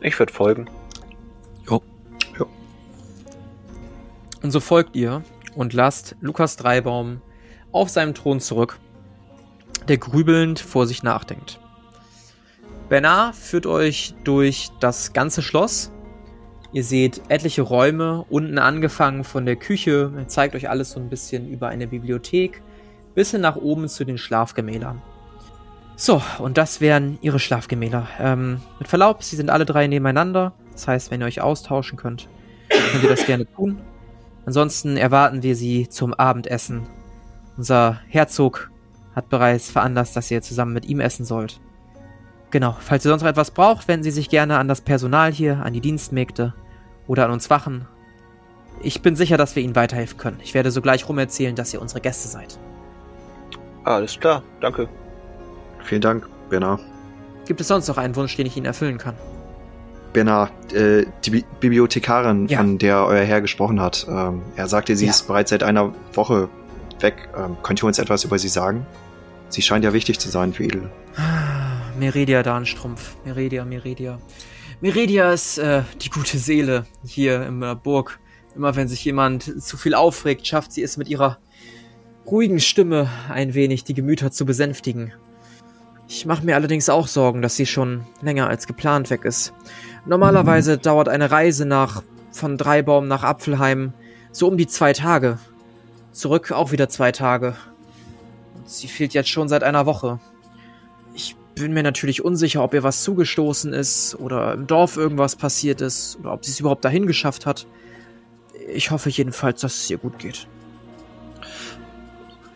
[0.00, 0.68] Ich würde folgen.
[1.68, 1.82] Jo.
[4.42, 5.22] Und so folgt ihr
[5.56, 7.20] und lasst Lukas Dreibaum
[7.72, 8.78] auf seinem Thron zurück,
[9.88, 11.58] der grübelnd vor sich nachdenkt.
[12.88, 15.90] Bernard führt euch durch das ganze Schloss.
[16.76, 20.12] Ihr seht etliche Räume, unten angefangen von der Küche.
[20.14, 22.60] Er zeigt euch alles so ein bisschen über eine Bibliothek,
[23.14, 25.00] bis hin nach oben zu den Schlafgemälern.
[25.96, 28.06] So, und das wären ihre Schlafgemäler.
[28.20, 30.52] Ähm, mit Verlaub, sie sind alle drei nebeneinander.
[30.72, 32.28] Das heißt, wenn ihr euch austauschen könnt,
[32.68, 33.80] könnt ihr das gerne tun.
[34.44, 36.86] Ansonsten erwarten wir sie zum Abendessen.
[37.56, 38.70] Unser Herzog
[39.14, 41.58] hat bereits veranlasst, dass ihr zusammen mit ihm essen sollt.
[42.50, 45.64] Genau, falls ihr sonst noch etwas braucht, wenden Sie sich gerne an das Personal hier,
[45.64, 46.52] an die Dienstmägde
[47.06, 47.86] oder an uns Wachen.
[48.82, 50.38] Ich bin sicher, dass wir Ihnen weiterhelfen können.
[50.42, 52.58] Ich werde sogleich rumerzählen, dass ihr unsere Gäste seid.
[53.84, 54.88] Alles klar, danke.
[55.84, 56.80] Vielen Dank, Bernard.
[57.46, 59.14] Gibt es sonst noch einen Wunsch, den ich Ihnen erfüllen kann?
[60.12, 62.58] Bernard, äh, die Bi Bibliothekarin, Ja.
[62.58, 65.10] von der euer Herr gesprochen hat, ähm, er sagte, sie Ja.
[65.12, 66.48] ist bereits seit einer Woche
[67.00, 67.28] weg.
[67.36, 68.86] Ähm, könnt ihr uns etwas über sie sagen?
[69.48, 70.90] Sie scheint ja wichtig zu sein für Edel.
[71.98, 73.14] Meridia Darnstrumpf.
[73.24, 74.18] Meridia, Meridia.
[74.82, 78.20] Meridia ist äh, die gute Seele hier in der Burg.
[78.54, 81.38] Immer wenn sich jemand zu viel aufregt, schafft sie es mit ihrer
[82.26, 85.14] ruhigen Stimme ein wenig die Gemüter zu besänftigen.
[86.08, 89.52] Ich mache mir allerdings auch Sorgen, dass sie schon länger als geplant weg ist.
[90.04, 93.94] Normalerweise dauert eine Reise nach von Dreibaum nach Apfelheim
[94.30, 95.38] so um die zwei Tage.
[96.12, 97.56] Zurück auch wieder zwei Tage.
[98.54, 100.20] Und sie fehlt jetzt schon seit einer Woche.
[101.56, 105.80] Ich bin mir natürlich unsicher, ob ihr was zugestoßen ist oder im Dorf irgendwas passiert
[105.80, 107.66] ist oder ob sie es überhaupt dahin geschafft hat.
[108.68, 110.46] Ich hoffe jedenfalls, dass es ihr gut geht.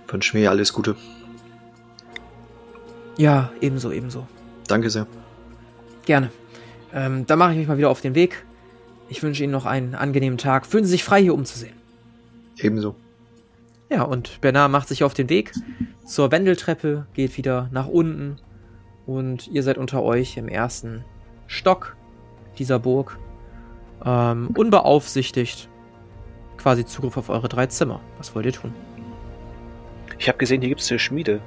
[0.07, 0.97] Wünsche mir alles Gute.
[3.17, 4.27] Ja, ebenso, ebenso.
[4.69, 5.07] Danke sehr.
[6.05, 6.31] Gerne.
[6.93, 8.45] Ähm, dann mache ich mich mal wieder auf den Weg.
[9.09, 10.67] Ich wünsche Ihnen noch einen angenehmen Tag.
[10.67, 11.75] Fühlen Sie sich frei, hier umzusehen.
[12.59, 12.95] Ebenso.
[13.89, 15.55] Ja, und Bernard macht sich auf den Weg
[16.05, 18.37] zur Wendeltreppe, geht wieder nach unten
[19.11, 21.05] und ihr seid unter euch im ersten
[21.49, 21.97] Stock
[22.59, 23.19] dieser Burg.
[24.05, 25.69] Ähm, unbeaufsichtigt
[26.57, 28.01] quasi Zugriff auf eure drei Zimmer.
[28.19, 28.73] Was wollt ihr tun?
[30.19, 31.41] Ich habe gesehen, hier gibt es eine Schmiede.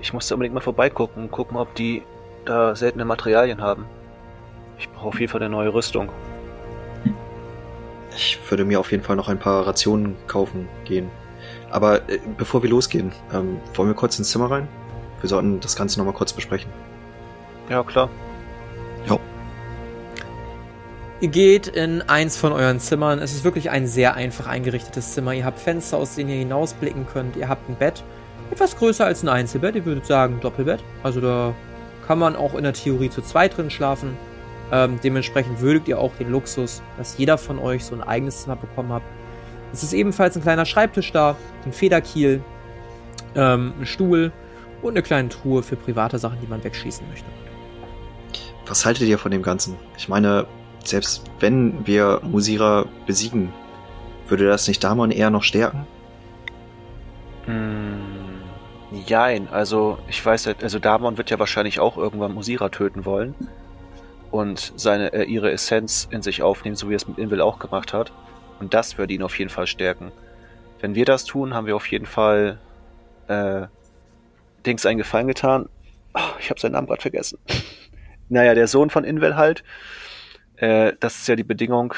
[0.00, 2.02] Ich musste unbedingt mal vorbeigucken und gucken, ob die
[2.44, 3.86] da seltene Materialien haben.
[4.78, 6.08] Ich brauche auf jeden Fall eine neue Rüstung.
[8.14, 11.10] Ich würde mir auf jeden Fall noch ein paar Rationen kaufen gehen.
[11.70, 14.68] Aber äh, bevor wir losgehen, ähm, wollen wir kurz ins Zimmer rein?
[15.20, 16.70] Wir sollten das Ganze nochmal kurz besprechen.
[17.68, 18.08] Ja, klar.
[21.18, 23.20] Ihr geht in eins von euren Zimmern.
[23.20, 25.32] Es ist wirklich ein sehr einfach eingerichtetes Zimmer.
[25.32, 27.36] Ihr habt Fenster, aus denen ihr hinausblicken könnt.
[27.36, 28.04] Ihr habt ein Bett.
[28.50, 29.76] Etwas größer als ein Einzelbett.
[29.76, 30.80] Ihr würdet sagen Doppelbett.
[31.02, 31.54] Also da
[32.06, 34.14] kann man auch in der Theorie zu zweit drin schlafen.
[34.70, 38.56] Ähm, dementsprechend würdigt ihr auch den Luxus, dass jeder von euch so ein eigenes Zimmer
[38.56, 39.02] bekommen hat.
[39.72, 42.42] Es ist ebenfalls ein kleiner Schreibtisch da, ein Federkiel,
[43.34, 44.32] ähm, ein Stuhl
[44.82, 47.26] und eine kleine Truhe für private Sachen, die man wegschießen möchte.
[48.66, 49.76] Was haltet ihr von dem Ganzen?
[49.96, 50.46] Ich meine,
[50.84, 53.52] selbst wenn wir Musira besiegen,
[54.28, 55.86] würde das nicht Damon eher noch stärken?
[57.44, 58.42] Hm,
[59.06, 63.34] jein, also ich weiß halt, also Damon wird ja wahrscheinlich auch irgendwann Musira töten wollen
[64.30, 67.58] und seine äh, ihre Essenz in sich aufnehmen, so wie er es mit Invil auch
[67.58, 68.12] gemacht hat.
[68.58, 70.12] Und das würde ihn auf jeden Fall stärken.
[70.80, 72.58] Wenn wir das tun, haben wir auf jeden Fall
[73.28, 73.66] äh,
[74.66, 75.68] Dings einen Gefallen getan.
[76.14, 77.38] Oh, ich habe seinen Namen gerade vergessen.
[78.28, 79.64] naja, der Sohn von Invel halt.
[80.56, 81.94] Äh, das ist ja die Bedingung,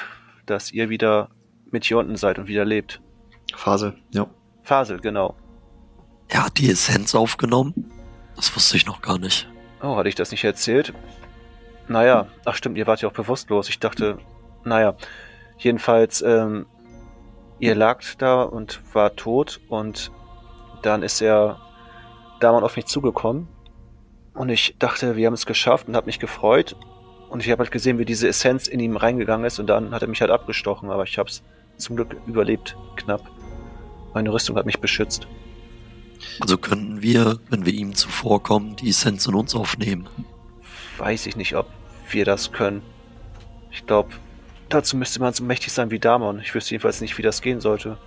[0.47, 1.31] dass ihr wieder
[1.71, 3.01] mit hier unten seid und wieder lebt.
[3.55, 4.27] Phase, ja.
[4.63, 5.35] Fasel, genau.
[6.29, 7.91] Er hat die Essenz aufgenommen?
[8.37, 9.49] Das wusste ich noch gar nicht.
[9.83, 10.93] Oh, hatte ich das nicht erzählt?
[11.89, 13.69] Naja, ach stimmt, ihr wart ja auch bewusstlos.
[13.71, 14.19] Ich dachte,
[14.65, 14.95] naja,
[15.57, 16.67] jedenfalls, ähm,
[17.59, 20.13] ihr lagt da und war tot und
[20.83, 21.61] dann ist er
[22.41, 23.49] Damon auf mich zugekommen
[24.35, 26.77] und ich dachte, wir haben es geschafft und habe mich gefreut
[27.29, 30.03] und ich habe halt gesehen, wie diese Essenz in ihm reingegangen ist und dann hat
[30.03, 31.43] er mich halt abgestochen, aber ich habe es
[31.77, 33.23] zum Glück überlebt, knapp.
[34.15, 35.27] Meine Rüstung hat mich beschützt.
[36.41, 40.09] Also könnten wir, wenn wir ihm zuvorkommen, die Essenz in uns aufnehmen.
[40.99, 41.67] Weiß ich nicht, ob
[42.11, 42.83] wir das können.
[43.71, 44.11] Ich glaube,
[44.69, 46.41] dazu müsste man so mächtig sein wie Damon.
[46.41, 47.99] Ich wüsste jedenfalls nicht, wie das gehen sollte.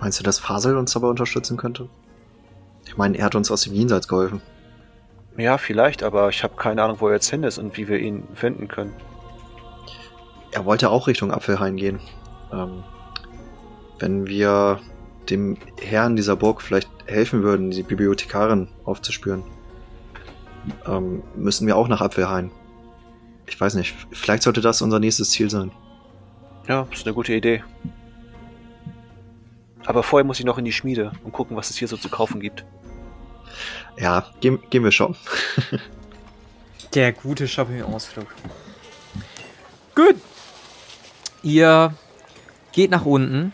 [0.00, 1.88] Meinst du, dass Fasel uns dabei unterstützen könnte?
[2.92, 4.42] Ich meine, er hat uns aus dem Jenseits geholfen.
[5.38, 7.98] Ja, vielleicht, aber ich habe keine Ahnung, wo er jetzt hin ist und wie wir
[7.98, 8.92] ihn finden können.
[10.50, 12.00] Er wollte auch Richtung Apfelhain gehen.
[12.52, 12.84] Ähm,
[13.98, 14.78] wenn wir
[15.30, 19.42] dem Herrn dieser Burg vielleicht helfen würden, die Bibliothekarin aufzuspüren,
[20.86, 22.50] ähm, müssen wir auch nach Apfelhain.
[23.46, 25.72] Ich weiß nicht, vielleicht sollte das unser nächstes Ziel sein.
[26.68, 27.64] Ja, ist eine gute Idee.
[29.86, 32.10] Aber vorher muss ich noch in die Schmiede und gucken, was es hier so zu
[32.10, 32.66] kaufen gibt.
[33.96, 35.16] Ja, gehen, gehen wir shoppen.
[36.94, 38.26] Der gute Shopping-Ausflug.
[39.94, 40.16] Gut.
[41.42, 41.94] Ihr
[42.72, 43.52] geht nach unten,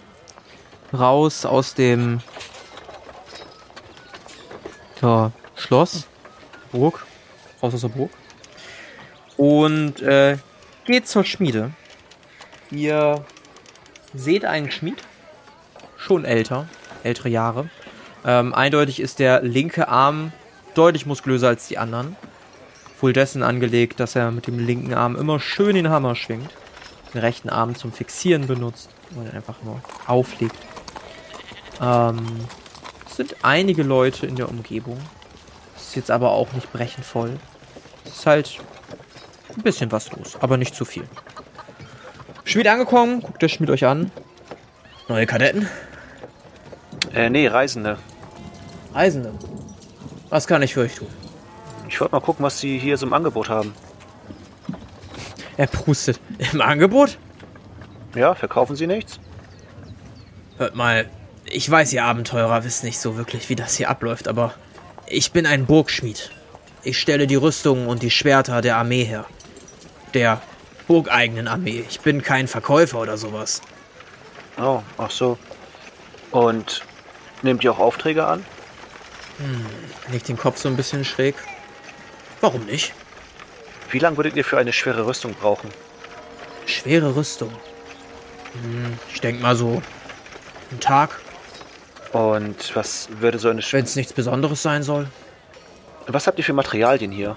[0.92, 2.20] raus aus dem
[5.00, 6.06] ja, Schloss,
[6.72, 7.06] Burg,
[7.62, 8.10] raus aus der Burg
[9.36, 10.36] und äh,
[10.84, 11.70] geht zur Schmiede.
[12.70, 13.24] Ihr
[14.14, 15.02] seht einen Schmied,
[15.96, 16.68] schon älter,
[17.02, 17.70] ältere Jahre.
[18.24, 20.32] Ähm, eindeutig ist der linke Arm
[20.74, 22.16] deutlich muskulöser als die anderen.
[23.00, 26.50] Wohl dessen angelegt, dass er mit dem linken Arm immer schön den Hammer schwingt.
[27.14, 30.56] Den rechten Arm zum Fixieren benutzt und einfach nur auflegt.
[31.80, 32.26] Ähm,
[33.08, 34.98] es sind einige Leute in der Umgebung.
[35.76, 37.38] Es ist jetzt aber auch nicht brechend voll.
[38.04, 38.58] Es ist halt
[39.56, 41.04] ein bisschen was los, aber nicht zu viel.
[42.44, 44.10] Schmied angekommen, guckt der Schmied euch an.
[45.08, 45.68] Neue Kadetten?
[47.14, 47.98] Äh, nee, Reisende.
[48.94, 49.32] Reisende.
[50.30, 51.08] Was kann ich für euch tun?
[51.88, 53.74] Ich wollte mal gucken, was sie hier so im Angebot haben.
[55.56, 56.20] Er prustet.
[56.52, 57.18] Im Angebot?
[58.14, 59.18] Ja, verkaufen sie nichts?
[60.58, 61.08] Hört mal,
[61.46, 64.54] ich weiß, ihr Abenteurer wisst nicht so wirklich, wie das hier abläuft, aber
[65.06, 66.30] ich bin ein Burgschmied.
[66.82, 69.24] Ich stelle die Rüstungen und die Schwerter der Armee her.
[70.14, 70.40] Der
[70.86, 71.84] burgeigenen Armee.
[71.88, 73.60] Ich bin kein Verkäufer oder sowas.
[74.60, 75.38] Oh, ach so.
[76.30, 76.82] Und
[77.42, 78.44] nehmt ihr auch Aufträge an?
[79.38, 79.66] Hm,
[80.12, 81.34] legt den Kopf so ein bisschen schräg.
[82.40, 82.92] Warum nicht?
[83.90, 85.70] Wie lange würdet ihr für eine schwere Rüstung brauchen?
[86.66, 87.50] Schwere Rüstung.
[88.52, 89.82] Hm, ich denke mal so
[90.70, 91.20] einen Tag,
[92.12, 95.08] Und was würde so eine wenn es nichts Besonderes sein soll.
[96.06, 97.36] Was habt ihr für Materialien hier?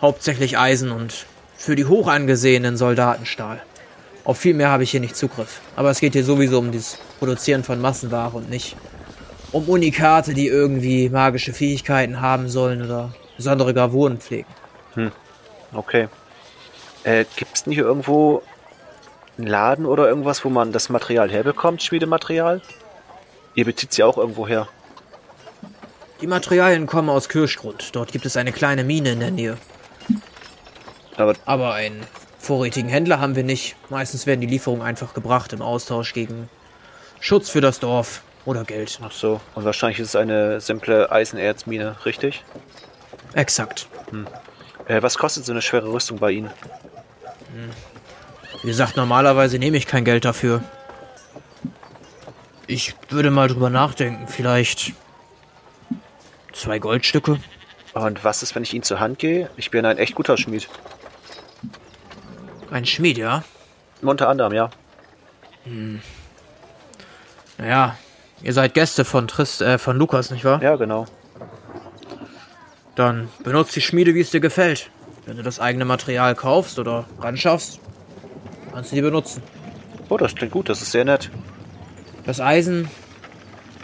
[0.00, 3.62] Hauptsächlich Eisen und für die hoch angesehenen Soldaten Stahl.
[4.24, 5.60] Auf viel mehr habe ich hier nicht Zugriff.
[5.76, 8.76] Aber es geht hier sowieso um das Produzieren von Massenware und nicht
[9.52, 14.48] um Unikate, die irgendwie magische Fähigkeiten haben sollen oder besondere Gravuren pflegen.
[15.72, 16.08] Okay.
[17.04, 18.42] Äh, Gibt es denn hier irgendwo
[19.36, 22.62] einen Laden oder irgendwas, wo man das Material herbekommt, Schmiedematerial?
[23.54, 24.68] Ihr bezieht sie auch irgendwo her.
[26.20, 27.94] Die Materialien kommen aus Kirschgrund.
[27.94, 29.58] Dort gibt es eine kleine Mine in der Nähe.
[31.16, 32.00] Aber Aber einen
[32.44, 33.76] vorrätigen Händler haben wir nicht.
[33.90, 36.48] Meistens werden die Lieferungen einfach gebracht im Austausch gegen
[37.20, 39.00] Schutz für das Dorf oder Geld.
[39.02, 42.44] ach so, und wahrscheinlich ist es eine simple Eisenerzmine, richtig?
[43.32, 43.88] Exakt.
[44.86, 46.50] Äh, was kostet so eine schwere Rüstung bei Ihnen?
[48.62, 50.62] Wie gesagt, normalerweise nehme ich kein Geld dafür.
[52.66, 54.28] Ich würde mal drüber nachdenken.
[54.28, 54.92] Vielleicht
[56.52, 57.38] zwei Goldstücke.
[57.94, 59.50] Und was ist, wenn ich Ihnen zur Hand gehe?
[59.56, 60.68] Ich bin ein echt guter Schmied.
[62.70, 63.44] Ein Schmied, ja?
[64.02, 64.70] Unter anderem, ja.
[67.58, 67.96] Naja,
[68.42, 70.62] ihr seid Gäste von Trist, äh, von Lukas, nicht wahr?
[70.62, 71.06] Ja, genau.
[72.94, 74.90] Dann benutzt die Schmiede, wie es dir gefällt.
[75.26, 77.80] Wenn du das eigene Material kaufst oder ranschaffst,
[78.72, 79.42] kannst du die benutzen.
[80.08, 81.30] Oh, das klingt gut, das ist sehr nett.
[82.26, 82.90] Das Eisen,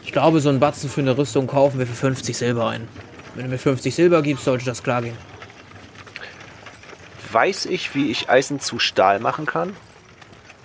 [0.05, 2.89] ich glaube, so einen Batzen für eine Rüstung kaufen wir für 50 Silber ein.
[3.35, 5.17] Wenn du mir 50 Silber gibst, sollte das klar gehen.
[7.33, 9.77] Weiß ich, wie ich Eisen zu Stahl machen kann?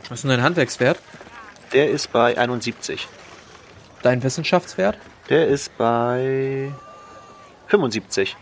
[0.09, 0.99] Was ist denn dein Handwerkswert?
[1.73, 3.07] Der ist bei 71.
[4.01, 4.97] Dein Wissenschaftswert?
[5.29, 6.71] Der ist bei
[7.67, 8.35] 75.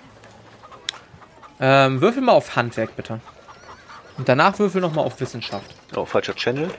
[1.59, 3.19] Ähm, würfel mal auf Handwerk, bitte.
[4.17, 5.73] Und danach würfel nochmal auf Wissenschaft.
[5.95, 6.69] Oh, falscher Channel.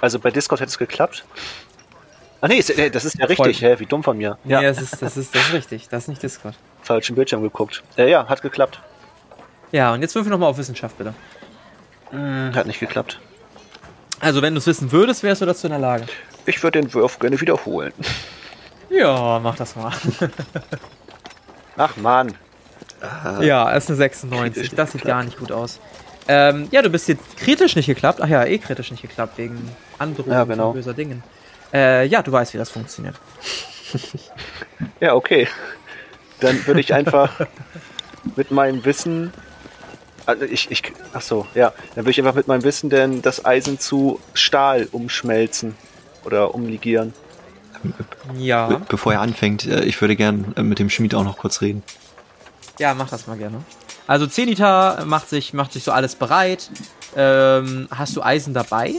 [0.00, 1.24] Also bei Discord hätte es geklappt.
[2.40, 3.70] Ah nee, das ist ja richtig, Voll.
[3.70, 3.78] hä?
[3.78, 4.36] Wie dumm von mir.
[4.44, 5.88] Ja, das, ist, das, ist, das ist richtig.
[5.88, 6.56] Das ist nicht Discord.
[6.82, 7.84] Falschen Bildschirm geguckt.
[7.96, 8.80] Äh, ja, hat geklappt.
[9.72, 11.14] Ja, und jetzt würfel nochmal auf Wissenschaft, bitte.
[12.10, 13.18] Hm, hat nicht geklappt.
[14.20, 16.04] Also, wenn du es wissen würdest, wärst du dazu in der Lage.
[16.46, 17.92] Ich würde den Wurf gerne wiederholen.
[18.90, 19.92] Ja, mach das mal.
[21.76, 22.34] Ach man.
[23.40, 24.74] Ja, ist eine 96.
[24.74, 25.80] Das sieht gar nicht gut aus.
[26.28, 28.20] Ähm, ja, du bist jetzt kritisch nicht geklappt.
[28.22, 30.72] Ach ja, eh kritisch nicht geklappt, wegen Androhung Ja, genau.
[30.72, 31.22] böser Dingen.
[31.72, 33.16] Äh, ja, du weißt, wie das funktioniert.
[35.00, 35.48] Ja, okay.
[36.40, 37.46] Dann würde ich einfach
[38.36, 39.32] mit meinem Wissen.
[40.26, 40.82] Also ich, ich,
[41.12, 41.72] ach so, ja.
[41.94, 45.74] Dann würde ich einfach mit meinem Wissen denn das Eisen zu Stahl umschmelzen.
[46.24, 47.12] Oder umligieren.
[48.36, 48.68] Ja.
[48.68, 51.60] Be bevor er anfängt, äh, ich würde gern äh, mit dem Schmied auch noch kurz
[51.60, 51.82] reden.
[52.78, 53.64] Ja, mach das mal gerne.
[54.06, 56.70] Also Zenita macht sich, macht sich so alles bereit.
[57.16, 58.94] Ähm, hast du Eisen dabei?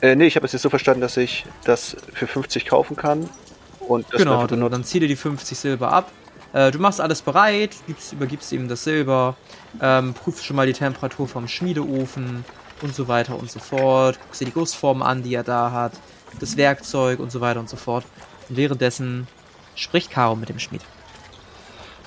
[0.00, 3.28] Äh, nee, ich habe es jetzt so verstanden, dass ich das für 50 kaufen kann.
[3.80, 6.10] Und das genau, dann, dann zieh dir die 50 Silber ab.
[6.52, 9.36] Äh, du machst alles bereit, gibst, übergibst ihm das Silber,
[9.80, 12.44] ähm, prüfst schon mal die Temperatur vom Schmiedeofen
[12.82, 14.18] und so weiter und so fort.
[14.20, 15.92] Guckst dir die Gussformen an, die er da hat,
[16.40, 18.04] das Werkzeug und so weiter und so fort.
[18.48, 19.26] Und währenddessen
[19.74, 20.82] spricht Caro mit dem Schmied.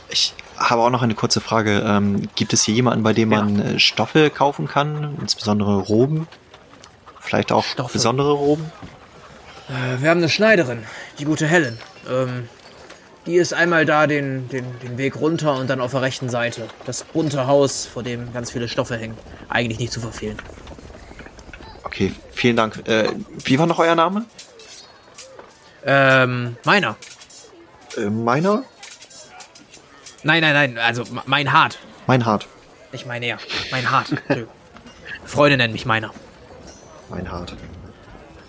[0.10, 1.84] Ich habe auch noch eine kurze Frage.
[1.86, 3.42] Ähm, gibt es hier jemanden, bei dem Ja.
[3.42, 5.18] man äh, Stoffe kaufen kann?
[5.20, 6.28] Insbesondere Roben?
[7.20, 7.94] Vielleicht auch Stoffe.
[7.94, 8.72] besondere Roben?
[9.68, 10.86] Äh, wir haben eine Schneiderin,
[11.18, 11.80] die gute Helen.
[12.08, 12.48] Ähm,
[13.26, 16.68] die ist einmal da den, den, den Weg runter und dann auf der rechten Seite.
[16.86, 19.18] Das bunte Haus, vor dem ganz viele Stoffe hängen.
[19.50, 20.38] Eigentlich nicht zu verfehlen.
[21.84, 22.88] Okay, vielen Dank.
[22.88, 23.10] Äh,
[23.44, 24.26] wie war noch euer Name?
[25.86, 26.98] Ähm, meiner.
[27.98, 28.64] Äh, meiner?
[30.24, 31.80] Nein, nein, nein, also mein Hart.
[32.08, 32.48] Mein Hart.
[32.92, 33.38] Ich meine ja,
[33.72, 34.08] mein Hart.
[35.26, 36.12] Freunde nennen mich meiner.
[37.10, 37.56] Mein Hart.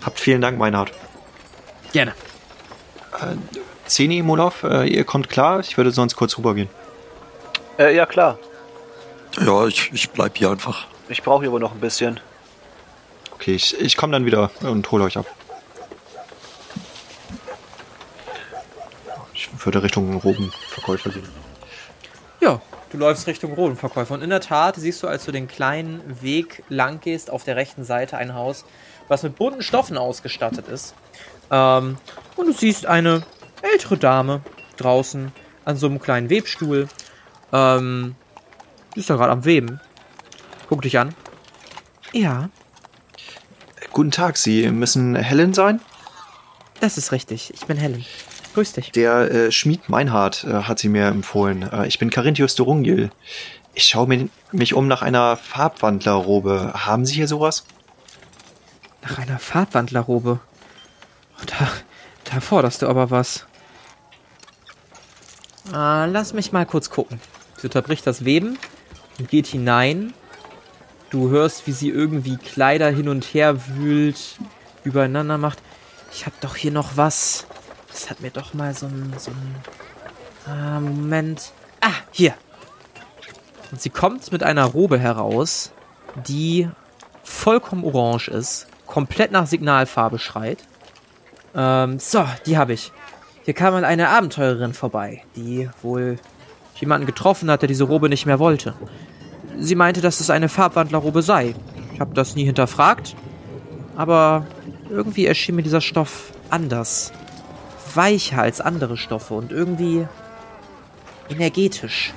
[0.04, 0.92] Habt vielen Dank, mein Hart.
[1.92, 2.14] Gerne.
[3.86, 5.60] Zeni, Molov, äh, ihr kommt klar?
[5.60, 6.68] Ich würde sonst kurz rübergehen.
[7.78, 8.38] Äh, ja, klar.
[9.40, 10.86] Ja, ich, ich bleib hier einfach.
[11.08, 12.20] Ich brauche hier wohl noch ein bisschen.
[13.32, 15.26] Okay, ich, ich komme dann wieder und hole euch ab.
[19.34, 21.28] Ich würde Richtung Robenverkäufer gehen.
[22.40, 24.14] Ja, du läufst Richtung Rodenverkäufer.
[24.14, 27.56] Und in der Tat siehst du, als du den kleinen Weg lang gehst, auf der
[27.56, 28.64] rechten Seite ein Haus,
[29.08, 30.94] was mit bunten Stoffen ausgestattet ist.
[31.50, 31.98] Ähm,
[32.36, 33.22] und du siehst eine
[33.72, 34.40] ältere Dame
[34.76, 35.32] draußen
[35.64, 36.88] an so einem kleinen Webstuhl.
[37.52, 38.14] Ähm,
[38.94, 39.80] die ist da gerade am Weben.
[40.68, 41.14] Guck dich an.
[42.12, 42.48] Ja,
[43.92, 45.80] Guten Tag, Sie müssen Helen sein?
[46.80, 47.50] das ist richtig.
[47.54, 48.04] Ich bin Helen.
[48.52, 48.92] Grüß dich.
[48.92, 51.62] Der äh, Schmied Meinhard äh, hat sie mir empfohlen.
[51.62, 53.10] Äh, ich bin Carinthius Durungil.
[53.72, 56.74] Ich schaue mir, mich um nach einer Farbwandlerrobe.
[56.74, 57.64] Haben Sie hier sowas?
[59.02, 60.40] Nach einer Farbwandlerrobe.
[61.46, 61.68] Da,
[62.24, 63.46] da forderst du aber was.
[65.72, 67.20] Ah, lass mich mal kurz gucken.
[67.56, 68.58] Sie unterbricht das Weben
[69.18, 70.14] und geht hinein.
[71.10, 74.38] Du hörst, wie sie irgendwie Kleider hin und her wühlt,
[74.84, 75.58] übereinander macht.
[76.12, 77.46] Ich hab doch hier noch was.
[77.88, 79.54] Das hat mir doch mal so ein, so ein
[80.52, 81.52] ah, Moment.
[81.80, 82.34] Ah, hier.
[83.70, 85.72] Und sie kommt mit einer Robe heraus,
[86.26, 86.68] die
[87.24, 90.58] vollkommen orange ist, komplett nach Signalfarbe schreit.
[91.54, 92.92] Ähm, so, die habe ich.
[93.46, 96.18] Hier kam mal eine Abenteurerin vorbei, die wohl
[96.80, 98.74] jemanden getroffen hat, der diese Robe nicht mehr wollte.
[99.56, 101.54] Sie meinte, dass es eine Farbwandlerrobe sei.
[101.94, 103.14] Ich habe das nie hinterfragt,
[103.94, 104.46] aber
[104.90, 107.12] irgendwie erschien mir dieser Stoff anders.
[107.94, 110.08] Weicher als andere Stoffe und irgendwie
[111.28, 112.12] energetisch.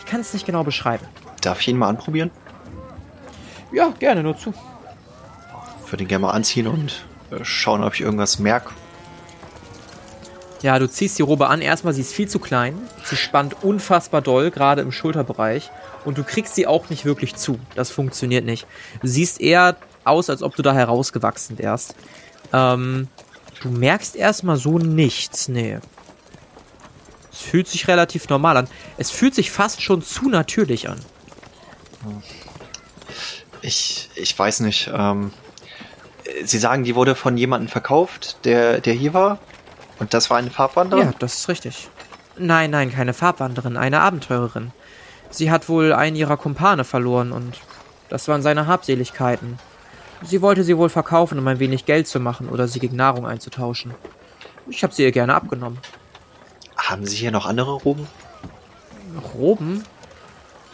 [0.00, 1.06] Ich kann es nicht genau beschreiben.
[1.40, 2.30] Darf ich ihn mal anprobieren?
[3.72, 4.52] Ja, gerne, nur zu.
[5.88, 8.68] Würde ihn gerne mal anziehen und äh, schauen, ob ich irgendwas merke.
[10.64, 11.60] Ja, du ziehst die Robe an.
[11.60, 12.78] Erstmal, sie ist viel zu klein.
[13.04, 15.70] Sie spannt unfassbar doll, gerade im Schulterbereich.
[16.06, 17.60] Und du kriegst sie auch nicht wirklich zu.
[17.74, 18.66] Das funktioniert nicht.
[19.02, 21.94] Du siehst eher aus, als ob du da herausgewachsen wärst.
[22.54, 23.08] Ähm,
[23.60, 25.48] du merkst erstmal so nichts.
[25.48, 25.80] Nee.
[27.30, 28.68] Es fühlt sich relativ normal an.
[28.96, 30.98] Es fühlt sich fast schon zu natürlich an.
[33.60, 34.90] Ich, ich weiß nicht.
[34.90, 35.30] Ähm,
[36.42, 39.40] Sie sagen, die wurde von jemandem verkauft, der, der hier war?
[39.98, 41.06] Und das war eine Farbwanderin?
[41.08, 41.88] Ja, das ist richtig.
[42.36, 44.72] Nein, nein, keine Farbwanderin, eine Abenteurerin.
[45.30, 47.60] Sie hat wohl einen ihrer Kumpane verloren und
[48.08, 49.58] das waren seine Habseligkeiten.
[50.22, 53.26] Sie wollte sie wohl verkaufen, um ein wenig Geld zu machen oder sie gegen Nahrung
[53.26, 53.94] einzutauschen.
[54.68, 55.78] Ich habe sie ihr gerne abgenommen.
[56.76, 58.06] Haben Sie hier noch andere Roben?
[59.34, 59.84] Roben?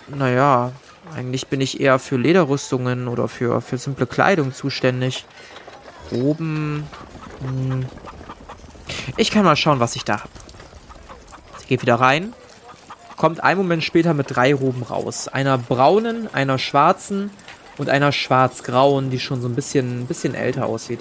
[0.09, 0.73] Naja,
[1.15, 5.25] eigentlich bin ich eher für Lederrüstungen oder für, für simple Kleidung zuständig.
[6.11, 6.87] Roben.
[7.41, 7.87] Hm.
[9.17, 10.31] Ich kann mal schauen, was ich da habe.
[11.59, 12.33] Sie geht wieder rein.
[13.17, 15.29] Kommt einen Moment später mit drei Roben raus.
[15.29, 17.31] Einer braunen, einer schwarzen
[17.77, 21.01] und einer schwarz-grauen, die schon so ein bisschen, ein bisschen älter aussieht.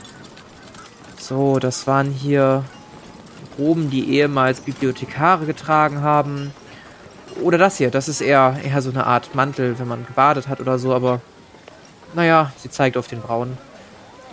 [1.20, 2.64] So, das waren hier
[3.57, 6.53] Roben, die ehemals Bibliothekare getragen haben.
[7.41, 10.60] Oder das hier, das ist eher, eher so eine Art Mantel, wenn man gebadet hat
[10.60, 11.22] oder so, aber
[12.14, 13.57] naja, sie zeigt auf den braunen.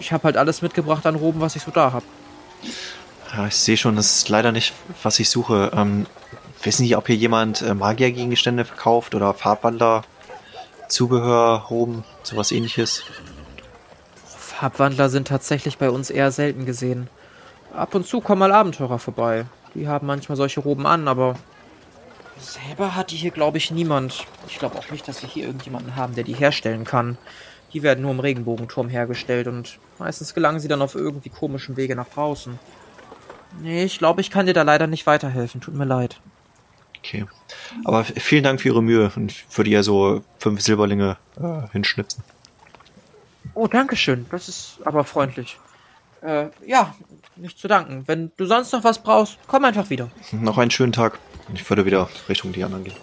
[0.00, 2.06] Ich habe halt alles mitgebracht an Roben, was ich so da habe.
[3.36, 4.72] Ja, ich sehe schon, das ist leider nicht,
[5.02, 5.70] was ich suche.
[5.74, 6.06] Ähm,
[6.62, 10.04] wissen Sie, ob hier jemand äh, Magiergegenstände verkauft oder Farbwandler,
[10.88, 13.02] Zubehör, Roben, sowas ähnliches?
[14.24, 17.10] Farbwandler sind tatsächlich bei uns eher selten gesehen.
[17.74, 19.44] Ab und zu kommen mal Abenteurer vorbei.
[19.74, 21.34] Die haben manchmal solche Roben an, aber
[22.38, 24.24] selber hat die hier, glaube ich, niemand.
[24.48, 27.18] Ich glaube auch nicht, dass wir hier irgendjemanden haben, der die herstellen kann.
[27.74, 31.94] Die werden nur im Regenbogenturm hergestellt und meistens gelangen sie dann auf irgendwie komischen Wege
[31.94, 32.58] nach draußen.
[33.60, 35.60] Nee, ich glaube, ich kann dir da leider nicht weiterhelfen.
[35.60, 36.20] Tut mir leid.
[36.98, 37.26] Okay.
[37.84, 42.22] Aber vielen Dank für Ihre Mühe und ich würde ja so fünf Silberlinge äh, hinschnitzen.
[43.54, 44.26] Oh, danke schön.
[44.30, 45.58] Das ist aber freundlich.
[46.22, 46.94] Äh, ja,
[47.36, 48.02] nicht zu danken.
[48.06, 50.10] Wenn du sonst noch was brauchst, komm einfach wieder.
[50.32, 51.18] Noch einen schönen Tag.
[51.54, 52.96] Ich würde wieder Richtung die anderen gehen.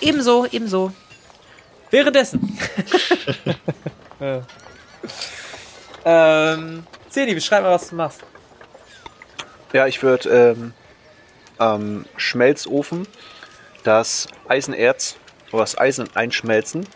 [0.00, 0.92] Ebenso, ebenso.
[1.90, 2.56] Währenddessen.
[4.20, 4.40] äh.
[6.04, 8.22] ähm, Zeni, beschreib mal, was du machst.
[9.72, 10.72] Ja, ich würde ähm,
[11.58, 13.06] am Schmelzofen
[13.84, 15.16] das Eisenerz
[15.52, 16.86] oder das Eisen einschmelzen.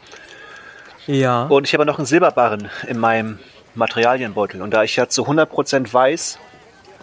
[1.06, 1.44] Ja.
[1.44, 3.38] Und ich habe noch einen Silberbarren in meinem
[3.74, 4.62] Materialienbeutel.
[4.62, 6.38] Und da ich ja zu 100% weiß,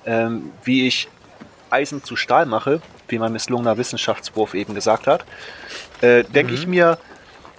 [0.05, 1.07] ähm, wie ich
[1.70, 5.26] Eisen zu Stahl mache, wie mein misslungener Wissenschaftswurf eben gesagt hat,
[6.01, 6.57] äh, denke Mhm.
[6.59, 6.97] ich mir,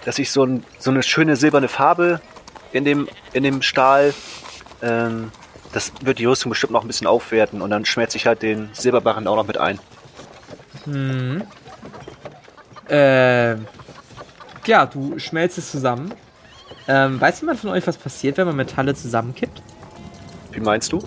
[0.05, 2.21] dass ich so, ein, so eine schöne silberne Farbe
[2.71, 4.13] in dem, in dem Stahl,
[4.81, 5.31] ähm,
[5.73, 8.69] das wird die Rüstung bestimmt noch ein bisschen aufwerten und dann schmelze ich halt den
[8.73, 9.79] Silberbarren auch noch mit ein.
[10.85, 11.43] Hm.
[12.89, 13.67] Ähm.
[14.65, 16.13] Ja, du schmelzt es zusammen.
[16.87, 19.61] Ähm, weiß jemand von euch, was passiert, wenn man Metalle zusammenkippt?
[20.51, 21.01] Wie meinst du?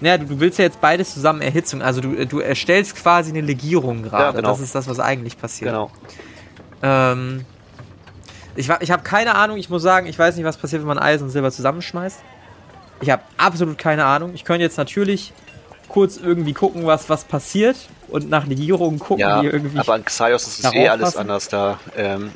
[0.00, 1.82] Naja, du, du willst ja jetzt beides zusammen Erhitzung.
[1.82, 4.24] Also du, du erstellst quasi eine Legierung gerade.
[4.24, 4.48] Ja, genau.
[4.50, 5.70] Das ist das, was eigentlich passiert.
[5.70, 5.90] Genau.
[6.82, 7.44] Ähm,
[8.54, 9.56] ich ich habe keine Ahnung.
[9.56, 12.20] Ich muss sagen, ich weiß nicht, was passiert, wenn man Eisen und Silber zusammenschmeißt.
[13.00, 14.32] Ich habe absolut keine Ahnung.
[14.34, 15.32] Ich könnte jetzt natürlich
[15.88, 17.76] kurz irgendwie gucken, was, was passiert
[18.08, 21.18] und nach Legierungen gucken, Ja, die irgendwie aber an Xaios ist es eh alles passen.
[21.20, 21.78] anders da.
[21.96, 22.32] Ähm,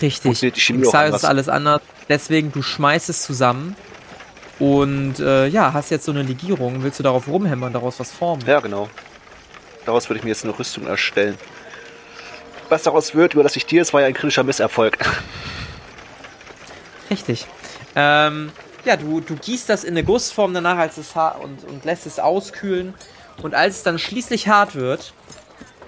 [0.00, 0.70] Richtig.
[0.70, 1.80] In Xaios ist alles anders.
[2.08, 3.74] Deswegen, du schmeißt es zusammen
[4.58, 6.82] und äh, ja, hast jetzt so eine Legierung.
[6.82, 8.42] Willst du darauf rumhämmern, daraus was formen?
[8.46, 8.88] ja, genau.
[9.84, 11.36] Daraus würde ich mir jetzt eine Rüstung erstellen.
[12.68, 14.98] Was daraus wird, überlasse ich dir, es war ja ein kritischer Misserfolg.
[17.10, 17.46] Richtig.
[17.94, 18.50] Ähm,
[18.86, 21.12] ja, du, du gießt das in eine Gussform danach als es
[21.42, 22.94] und, und lässt es auskühlen.
[23.42, 25.12] Und als es dann schließlich hart wird,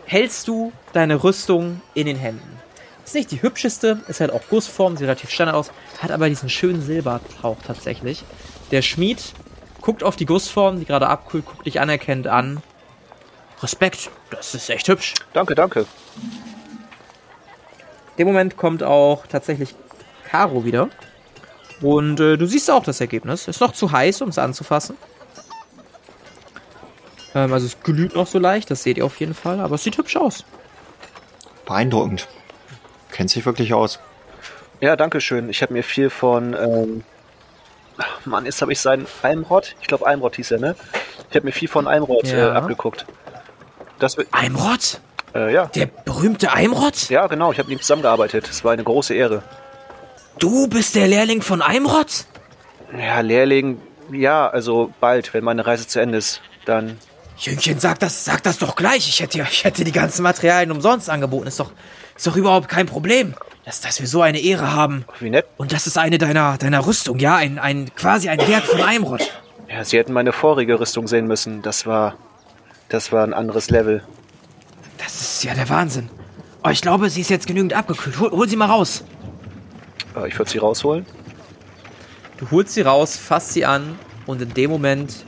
[0.05, 2.59] hältst du deine Rüstung in den Händen.
[3.05, 5.71] Ist nicht die hübscheste, ist halt auch Gussform, sieht relativ standard aus,
[6.03, 8.23] hat aber diesen schönen Silbertauch tatsächlich.
[8.71, 9.33] Der Schmied
[9.81, 12.63] guckt auf die Gussform, die gerade abkühlt, guckt dich anerkennend an.
[13.63, 15.15] Respekt, das ist echt hübsch.
[15.33, 15.87] danke, danke.
[18.17, 19.75] In dem Moment kommt auch tatsächlich
[20.29, 20.89] Caro wieder.
[21.81, 23.47] Und äh, du siehst auch das Ergebnis.
[23.49, 24.97] Ist noch zu heiß, um es anzufassen.
[27.35, 29.85] Ähm, also es glüht noch so leicht, das seht ihr auf jeden Fall, aber es
[29.85, 30.45] sieht hübsch aus.
[31.67, 32.27] Beeindruckend.
[33.13, 34.01] Kennt sich wirklich aus.
[34.81, 35.49] Ja, danke schön.
[35.51, 37.05] Ich habe mir viel von, ähm,
[37.99, 39.75] ach, Mann, jetzt habe ich seinen Almrod.
[39.81, 40.77] Ich glaube, Almrod hieß er, ne?
[41.31, 42.55] Ich habe mir viel von Almrod Ja.
[42.55, 43.05] äh, abgeguckt.
[43.99, 45.01] Das wird, Eimrod?
[45.35, 47.11] äh, ja, Der berühmte Eimrod?
[47.11, 47.53] ja, genau.
[47.53, 48.49] Ich habe mit ihm zusammengearbeitet.
[48.49, 49.43] Es war eine große Ehre.
[50.39, 52.25] Du bist der Lehrling von Eimrod?
[52.97, 53.81] Ja, Lehrling,
[54.13, 56.99] ja, also bald, wenn meine Reise zu Ende ist, dann.
[57.37, 59.09] Jüngchen, sag das, sag das doch gleich.
[59.09, 61.47] Ich hätte, ich hätte die ganzen Materialien umsonst angeboten.
[61.47, 61.73] Ist doch,
[62.17, 63.35] ist doch überhaupt kein Problem,
[63.65, 65.05] dass, dass wir so eine Ehre haben.
[65.21, 65.47] Wie nett.
[65.57, 67.37] Und das ist eine deiner, deiner Rüstung, ja?
[67.37, 69.31] Ein, ein, quasi ein Werk von Eimrod.
[69.69, 71.63] Ja, sie hätten meine vorige Rüstung sehen müssen.
[71.63, 72.17] Das war,
[72.89, 74.03] das war ein anderes Level.
[74.99, 76.11] Das ist ja der Wahnsinn.
[76.65, 78.19] Oh, ich glaube, sie ist jetzt genügend abgekühlt.
[78.19, 79.05] Hol, hol sie mal raus.
[80.19, 81.07] Äh, Ich würde sie rausholen.
[82.39, 85.25] Du holst sie raus, fasst sie an und in dem Moment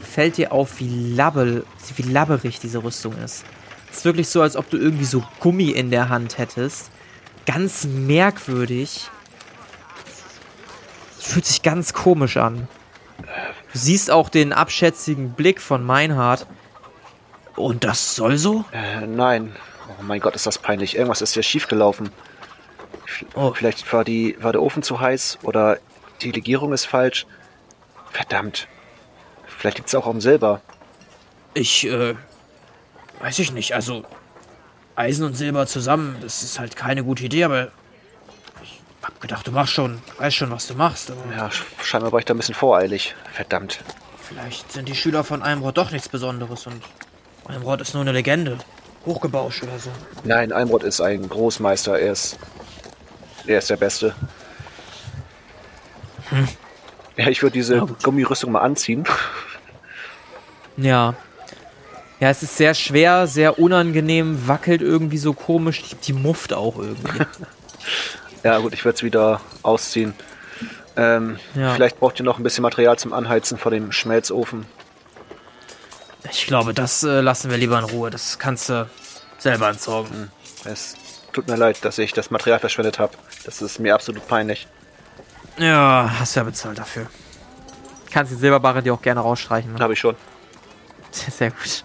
[0.00, 1.64] fällt dir auf, wie, labbel,
[1.96, 3.44] wie labberig diese Rüstung ist.
[3.90, 6.90] Es ist wirklich so, als ob du irgendwie so Gummi in der Hand hättest.
[7.46, 9.08] Ganz merkwürdig.
[11.18, 12.68] Fühlt sich ganz komisch an.
[13.72, 16.46] Du siehst auch den abschätzigen Blick von Meinhard.
[17.54, 18.64] Und das soll so?
[18.72, 19.54] Äh, nein.
[19.98, 20.96] Oh mein Gott, ist das peinlich.
[20.96, 22.10] Irgendwas ist hier schiefgelaufen.
[23.34, 23.52] Oh.
[23.54, 25.78] Vielleicht war, die, war der Ofen zu heiß oder
[26.22, 27.26] die Legierung ist falsch.
[28.10, 28.66] Verdammt.
[29.46, 30.60] Vielleicht liegt es auch am Silber.
[31.54, 32.14] Ich, äh,
[33.20, 33.74] weiß ich nicht.
[33.74, 34.04] Also,
[34.96, 37.68] Eisen und Silber zusammen, das ist halt keine gute Idee, aber
[38.62, 41.10] ich hab gedacht, du machst schon, weißt schon, was du machst.
[41.10, 43.14] Aber Ja, sch- scheinbar war ich da ein bisschen voreilig.
[43.32, 43.78] Verdammt.
[44.22, 46.82] vielleicht sind die Schüler von Eimrod doch nichts Besonderes und
[47.46, 48.58] Eimrod ist nur eine Legende.
[49.06, 49.90] Hochgebauscht oder so.
[50.24, 51.98] Nein, Almrod ist ein Großmeister.
[51.98, 52.36] Er ist,
[53.48, 54.14] er ist der Beste.
[57.16, 57.86] Ja, ich würde diese Ja.
[58.02, 59.04] Gummirüstung mal anziehen.
[60.76, 61.14] Ja.
[62.20, 65.82] Ja, es ist sehr schwer, sehr unangenehm, wackelt irgendwie so komisch.
[65.84, 67.24] Die, die mufft auch irgendwie.
[68.44, 70.14] Ja, gut, ich würde es wieder ausziehen.
[70.96, 71.74] Ähm, Ja.
[71.74, 74.64] Vielleicht braucht ihr noch ein bisschen Material zum Anheizen vor dem Schmelzofen.
[76.30, 78.10] Ich glaube, das äh, lassen wir lieber in Ruhe.
[78.10, 78.88] Das kannst du
[79.38, 80.30] selber entsorgen.
[80.64, 80.94] Es
[81.38, 83.12] tut mir leid, dass ich das Material verschwendet habe.
[83.44, 84.66] Das ist mir absolut peinlich.
[85.56, 87.06] Ja, hast ja bezahlt dafür.
[88.10, 89.72] Kannst die Silberbarre dir auch gerne rausstreichen.
[89.74, 89.78] Ne?
[89.78, 90.16] Habe ich schon.
[91.12, 91.84] Sehr gut.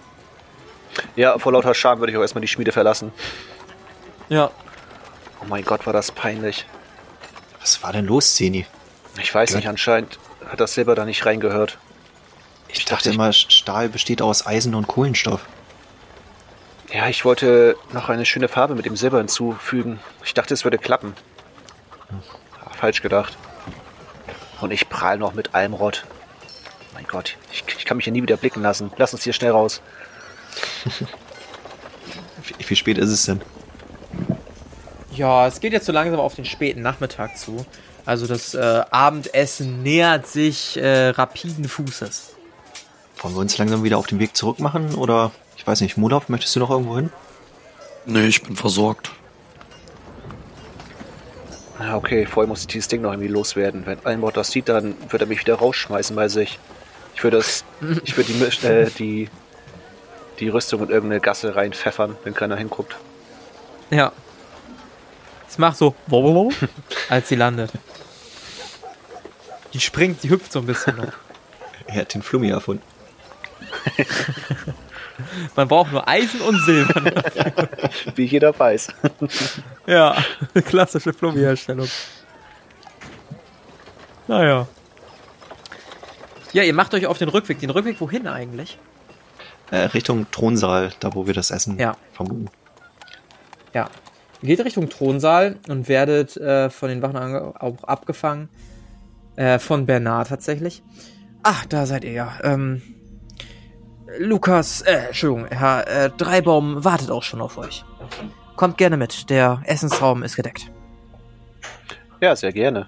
[1.16, 3.12] Ja, vor lauter Scham würde ich auch erstmal die Schmiede verlassen.
[4.30, 4.50] Ja.
[5.42, 6.66] Oh mein Gott, war das peinlich.
[7.62, 8.66] Was war denn los, Zeni?
[9.22, 9.58] Ich weiß Gott.
[9.58, 11.78] nicht, anscheinend hat das Silber da nicht reingehört.
[12.70, 15.42] Ich, dachte, dachte ich- immer, Stahl besteht aus Eisen und Kohlenstoff.
[16.94, 20.00] Ja, ich wollte noch eine schöne Farbe mit dem Silber hinzufügen.
[20.24, 21.16] Ich dachte, es würde klappen.
[22.12, 23.36] Ja, falsch gedacht.
[24.62, 26.06] Und ich prahl noch mit Almrod.
[26.94, 28.92] Mein Gott, ich, ich kann mich hier nie wieder blicken lassen.
[28.98, 29.82] Lass uns hier schnell raus.
[32.46, 33.42] Wie, wie spät ist es denn?
[35.14, 37.66] Ja, es geht jetzt so langsam auf den späten Nachmittag zu.
[38.06, 42.36] Also das äh, Abendessen nähert sich äh, rapiden Fußes.
[43.20, 44.96] Wollen wir uns langsam wieder auf den Weg zurück machen?
[44.96, 45.32] Oder,
[45.64, 47.10] ich weiß nicht, Mulov, möchtest du noch irgendwo hin?
[48.06, 49.12] Nee, ich bin versorgt.
[51.80, 53.86] Ja, okay, vorher muss ich dieses Ding noch irgendwie loswerden.
[53.86, 56.60] Wenn Almrod das sieht, dann wird er mich wieder rausschmeißen bei sich.
[57.16, 57.64] Ich würde das,
[58.04, 59.30] ich würde die, äh, die,
[60.42, 62.98] die Rüstung in irgendeine Gasse reinpfeffern, wenn keiner hinguckt.
[63.90, 64.12] Ja.
[65.48, 65.96] Es macht so,
[67.08, 67.72] als sie landet.
[69.72, 71.06] Die springt, die hüpft so ein bisschen noch.
[71.86, 72.84] Er hat den Flummi erfunden.
[75.56, 77.02] Man braucht nur Eisen und Silber.
[78.16, 78.88] Wie jeder weiß.
[79.88, 80.16] ja,
[80.66, 81.88] klassische Flummi-Herstellung.
[84.28, 84.68] Naja.
[86.54, 87.60] Ja, ihr macht euch auf den Rückweg.
[87.60, 88.78] Den Rückweg wohin eigentlich?
[89.72, 91.98] Äh, Richtung Thronsaal, da wo wir das Essen Ja.
[92.14, 92.50] vermuten.
[93.74, 93.90] Ja.
[94.42, 97.18] Ihr geht Richtung Thronsaal und werdet äh, von den Wachen
[97.56, 98.50] auch abgefangen.
[99.36, 100.84] Äh, von Bernard tatsächlich.
[101.42, 102.38] Ach, da seid ihr ja.
[102.44, 102.82] Ähm,
[104.18, 107.84] Lukas, äh, Entschuldigung, Herr äh, Dreibaum wartet auch schon auf euch.
[108.56, 110.72] Kommt gerne mit, der Essensraum ist gedeckt.
[112.22, 112.88] Ja, sehr gerne.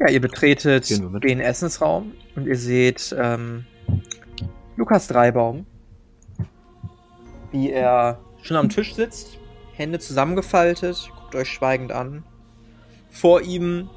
[0.00, 3.64] Ja, ihr betretet den Essensraum und ihr seht ähm,
[4.76, 5.66] Lukas Dreibaum,
[7.52, 9.38] wie er schon am Tisch sitzt,
[9.72, 12.24] Hände zusammengefaltet, guckt euch schweigend an.
[13.10, 13.88] Vor ihm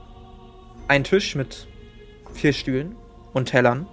[0.88, 1.68] ein Tisch mit
[2.34, 2.96] vier Stühlen
[3.34, 3.88] und Tellern.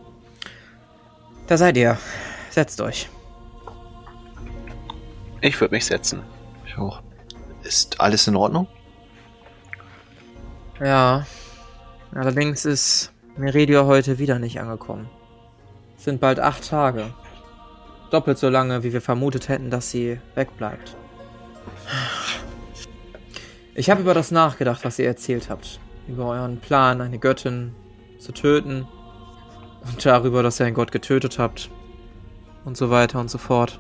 [1.47, 1.99] Da seid ihr.
[2.51, 3.09] Setzt euch.
[5.41, 6.23] Ich würde mich setzen.
[6.67, 7.03] Ich auch.
[7.63, 8.67] Ist alles in Ordnung?
[10.81, 11.27] Ja.
[12.15, 15.09] Allerdings ist Meridia heute wieder nicht angekommen.
[15.97, 17.13] Es sind bald acht Tage.
[18.11, 20.97] Doppelt so lange, wie wir vermutet hätten, dass sie wegbleibt.
[23.75, 25.81] Ich habe über das nachgedacht, was ihr erzählt habt.
[26.07, 27.75] Über euren Plan, eine Göttin
[28.19, 28.87] zu töten.
[29.87, 31.71] Und darüber, dass ihr einen Gott getötet habt.
[32.65, 33.79] Und so weiter und so fort.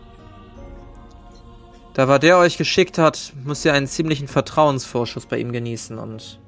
[1.94, 6.40] Da war der euch geschickt hat, müsst ihr einen ziemlichen Vertrauensvorschuss bei ihm genießen und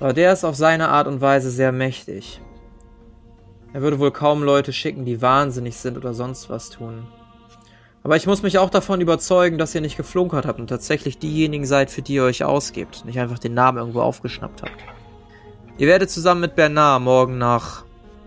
[0.00, 2.40] aber der ist auf seine Art und Weise sehr mächtig.
[3.72, 7.06] Er würde wohl kaum Leute schicken, die wahnsinnig sind oder sonst was tun.
[8.02, 11.64] Aber ich muss mich auch davon überzeugen, dass ihr nicht geflunkert habt und tatsächlich diejenigen
[11.64, 14.76] seid, für die ihr euch ausgebt, nicht einfach den Namen irgendwo aufgeschnappt habt.
[15.78, 17.83] Ihr werdet zusammen mit Bernard morgen nach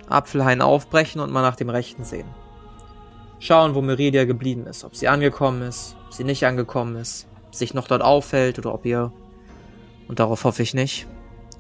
[0.09, 2.27] Apfelhain aufbrechen und mal nach dem Rechten sehen.
[3.39, 7.55] Schauen, wo Meridia geblieben ist, ob sie angekommen ist, ob sie nicht angekommen ist, ob
[7.55, 9.11] sich noch dort auffällt oder ob ihr,
[10.07, 11.07] und darauf hoffe ich nicht,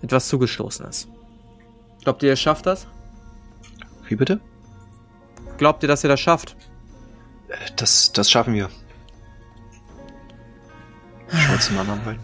[0.01, 1.07] etwas zugestoßen ist.
[2.03, 2.87] Glaubt ihr, ihr schafft das?
[4.07, 4.39] Wie bitte?
[5.57, 6.55] Glaubt ihr, dass ihr das schafft?
[7.49, 8.69] Äh, Das, das schaffen wir.
[11.29, 12.19] Schau zum anderen rein.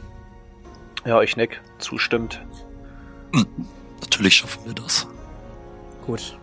[1.05, 1.61] Ja, ich nick.
[1.80, 2.41] Zustimmt.
[3.99, 5.07] Natürlich schaffen wir das.
[6.05, 6.37] Gut.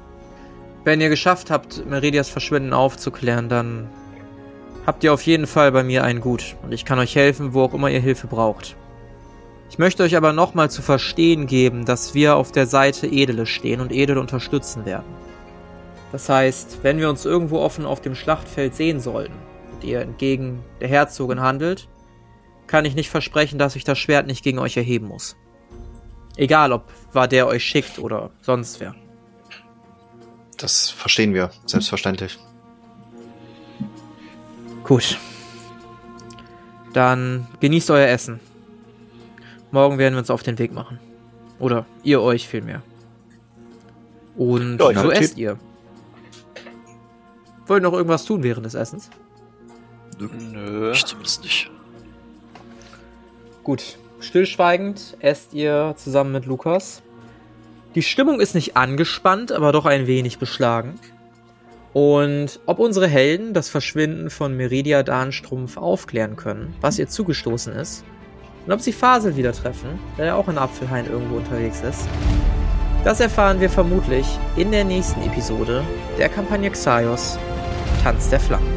[0.84, 3.88] Wenn ihr geschafft habt, Meridias Verschwinden aufzuklären, dann
[4.86, 7.62] habt ihr auf jeden Fall bei mir ein Gut und ich kann euch helfen, wo
[7.62, 8.76] auch immer ihr Hilfe braucht.
[9.68, 13.80] Ich möchte euch aber nochmal zu verstehen geben, dass wir auf der Seite Edele stehen
[13.80, 15.14] und Edele unterstützen werden.
[16.12, 19.34] Das heißt, wenn wir uns irgendwo offen auf dem Schlachtfeld sehen sollten
[19.72, 21.88] und ihr entgegen der Herzogin handelt,
[22.66, 25.36] kann ich nicht versprechen, dass ich das Schwert nicht gegen euch erheben muss.
[26.36, 28.94] Egal, ob war der euch schickt oder sonst wer.
[30.60, 32.38] Das verstehen wir, selbstverständlich.
[34.84, 35.18] Gut.
[36.92, 38.40] Dann genießt euer Essen.
[39.70, 40.98] Morgen werden wir uns auf den Weg machen.
[41.58, 42.82] Oder ihr euch vielmehr.
[44.36, 45.58] Und Ja, so esst ihr.
[47.66, 49.08] Wollt ihr noch irgendwas tun während des Essens?
[50.18, 50.90] Nö, Nö.
[50.92, 51.70] ich zumindest nicht.
[53.62, 53.98] Gut.
[54.18, 57.02] Stillschweigend esst ihr zusammen mit Lukas.
[57.96, 60.98] Die Stimmung ist nicht angespannt, aber doch ein wenig beschlagen.
[61.92, 68.04] Und ob unsere Helden das Verschwinden von Meridia Dahnstrumpf aufklären können, was ihr zugestoßen ist,
[68.64, 72.06] und ob sie Fasel wieder treffen, der ja auch in Apfelhain irgendwo unterwegs ist,
[73.02, 74.26] das erfahren wir vermutlich
[74.56, 75.82] in der nächsten Episode
[76.16, 77.38] der Kampagne Xaios
[78.04, 78.72] Tanz der Flammen.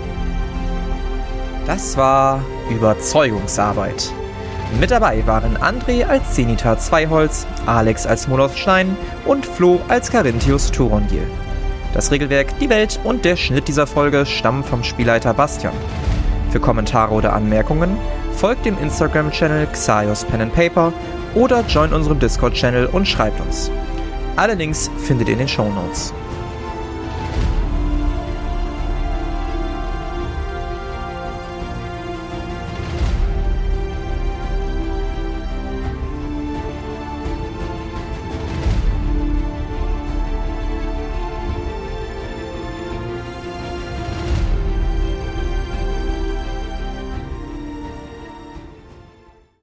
[1.67, 4.11] Das war Überzeugungsarbeit.
[4.79, 10.71] Mit dabei waren André als Zenita Zweiholz, Alex als Moloth Stein und Flo als Carinthius
[10.71, 11.27] Turondil.
[11.93, 15.73] Das Regelwerk, die Welt und der Schnitt dieser Folge stammen vom Spielleiter Bastian.
[16.49, 17.97] Für Kommentare oder Anmerkungen
[18.35, 20.91] folgt dem Instagram-Channel Xaios Pen and Paper
[21.35, 23.71] oder join unserem Discord-Channel und schreibt uns.
[24.35, 26.13] Alle Links findet ihr in den Show Notes.